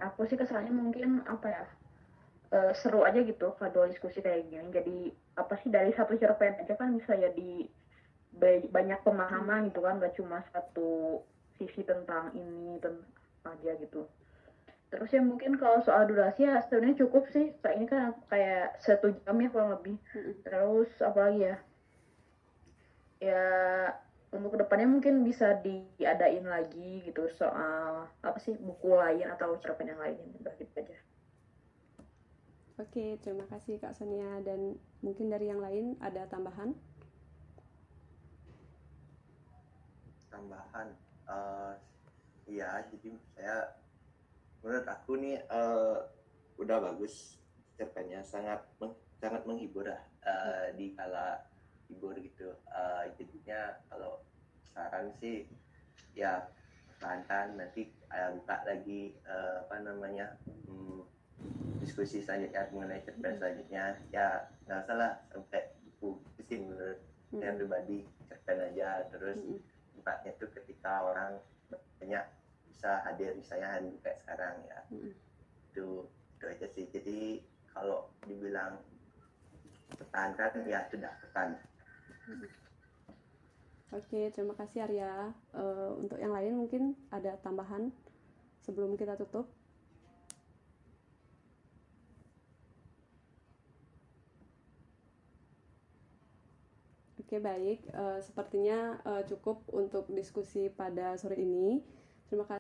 Aku 0.01 0.27
sih 0.27 0.35
kesannya 0.35 0.73
mungkin 0.73 1.23
apa 1.29 1.47
ya? 1.47 1.65
uh, 2.55 2.71
seru 2.77 3.03
aja 3.03 3.19
gitu 3.23 3.55
kalau 3.57 3.87
diskusi 3.89 4.23
kayak 4.23 4.47
gini 4.47 4.67
jadi 4.71 4.97
apa 5.39 5.53
sih 5.63 5.69
dari 5.71 5.91
satu 5.95 6.15
cerpen 6.15 6.59
aja 6.61 6.73
kan 6.79 6.95
bisa 6.95 7.15
jadi 7.15 7.67
banyak 8.67 8.99
pemahaman 9.07 9.71
gitu 9.71 9.79
kan 9.79 9.99
gak 10.03 10.15
cuma 10.19 10.43
satu 10.51 11.23
sisi 11.55 11.87
tentang 11.87 12.35
ini 12.35 12.75
tentang 12.83 13.07
aja 13.47 13.79
gitu 13.79 14.03
terus 14.95 15.11
ya 15.11 15.19
mungkin 15.19 15.59
kalau 15.59 15.83
soal 15.83 16.07
durasi 16.07 16.47
ya 16.47 16.63
sebenarnya 16.63 17.03
cukup 17.03 17.27
sih. 17.35 17.51
Kayak 17.59 17.75
ini 17.75 17.85
kan 17.91 18.15
kayak 18.31 18.79
satu 18.79 19.11
jam 19.11 19.35
ya 19.43 19.51
kurang 19.51 19.75
lebih. 19.75 19.99
Terus 20.47 20.87
apa 21.03 21.19
lagi 21.19 21.41
ya? 21.51 21.57
Ya 23.19 23.43
untuk 24.31 24.55
ke 24.55 24.63
depannya 24.63 24.87
mungkin 24.87 25.27
bisa 25.27 25.59
diadain 25.59 26.47
lagi 26.47 27.03
gitu 27.03 27.27
soal 27.35 28.07
apa 28.23 28.39
sih 28.39 28.55
buku 28.55 28.95
lain 28.95 29.27
atau 29.35 29.59
cerpen 29.59 29.91
yang 29.91 29.99
lain 29.99 30.19
udah 30.39 30.55
gitu 30.55 30.71
aja. 30.79 30.97
Oke, 32.75 33.15
terima 33.23 33.47
kasih 33.51 33.79
Kak 33.79 33.95
Sonia. 33.95 34.39
Dan 34.43 34.79
mungkin 35.03 35.31
dari 35.31 35.47
yang 35.47 35.63
lain 35.63 35.95
ada 36.03 36.27
tambahan? 36.27 36.75
Tambahan, 40.27 40.91
uh, 41.31 41.79
ya 42.47 42.83
jadi 42.91 43.15
saya 43.35 43.84
menurut 44.65 44.89
aku 44.89 45.21
nih 45.21 45.37
uh, 45.53 46.09
udah 46.57 46.81
bagus 46.81 47.37
cerpennya 47.77 48.25
sangat 48.25 48.65
meng, 48.81 48.97
sangat 49.21 49.45
menghibur 49.45 49.85
lah 49.85 50.01
uh, 50.25 50.73
di 50.73 50.97
kala 50.97 51.45
hibur 51.85 52.17
gitu. 52.17 52.49
Uh, 52.73 53.05
jadinya 53.13 53.77
kalau 53.93 54.25
saran 54.73 55.13
sih 55.21 55.45
ya 56.17 56.49
tahan 56.97 57.61
nanti 57.61 57.93
uh, 58.09 58.33
buka 58.41 58.65
lagi 58.65 59.13
uh, 59.29 59.61
apa 59.69 59.85
namanya 59.85 60.33
hmm, 60.65 61.05
diskusi 61.85 62.25
selanjutnya 62.25 62.65
mengenai 62.73 63.05
cerpen 63.05 63.37
selanjutnya 63.37 64.01
ya 64.09 64.49
nggak 64.65 64.81
salah 64.89 65.21
sampai 65.29 65.77
buku 65.85 66.17
pusing 66.33 66.73
menurut 66.73 66.97
hmm. 67.29 67.37
saya 67.37 67.53
pribadi 67.53 67.97
cerpen 68.25 68.57
aja 68.73 69.05
terus 69.13 69.37
hmm. 69.37 69.61
tempatnya 69.93 70.31
tuh 70.41 70.49
ketika 70.57 71.05
orang 71.05 71.37
banyak 72.01 72.25
bisa 72.85 73.01
hadir 73.01 73.33
misalnya 73.33 73.81
hari 73.81 73.97
kayak 74.05 74.21
sekarang 74.21 74.61
ya 74.69 74.77
hmm. 74.93 75.09
itu 75.73 76.05
itu 76.37 76.45
aja 76.45 76.67
sih 76.69 76.85
jadi 76.93 77.41
kalau 77.73 78.05
dibilang 78.29 78.77
pertahankan 79.89 80.69
ya 80.69 80.85
sudah 80.93 81.09
pertahan 81.17 81.57
hmm. 82.29 82.45
Oke, 83.93 84.27
terima 84.35 84.51
kasih 84.59 84.83
Arya. 84.83 85.31
Uh, 85.55 85.95
untuk 85.95 86.19
yang 86.19 86.35
lain 86.35 86.57
mungkin 86.57 86.99
ada 87.15 87.39
tambahan 87.39 87.95
sebelum 88.59 88.99
kita 88.99 89.15
tutup. 89.15 89.47
Oke 97.23 97.39
baik, 97.39 97.87
uh, 97.95 98.19
sepertinya 98.19 98.99
uh, 99.07 99.23
cukup 99.23 99.63
untuk 99.71 100.11
diskusi 100.11 100.67
pada 100.67 101.15
sore 101.15 101.39
ini. 101.39 101.79
Terima 102.25 102.41
kasih. 102.41 102.53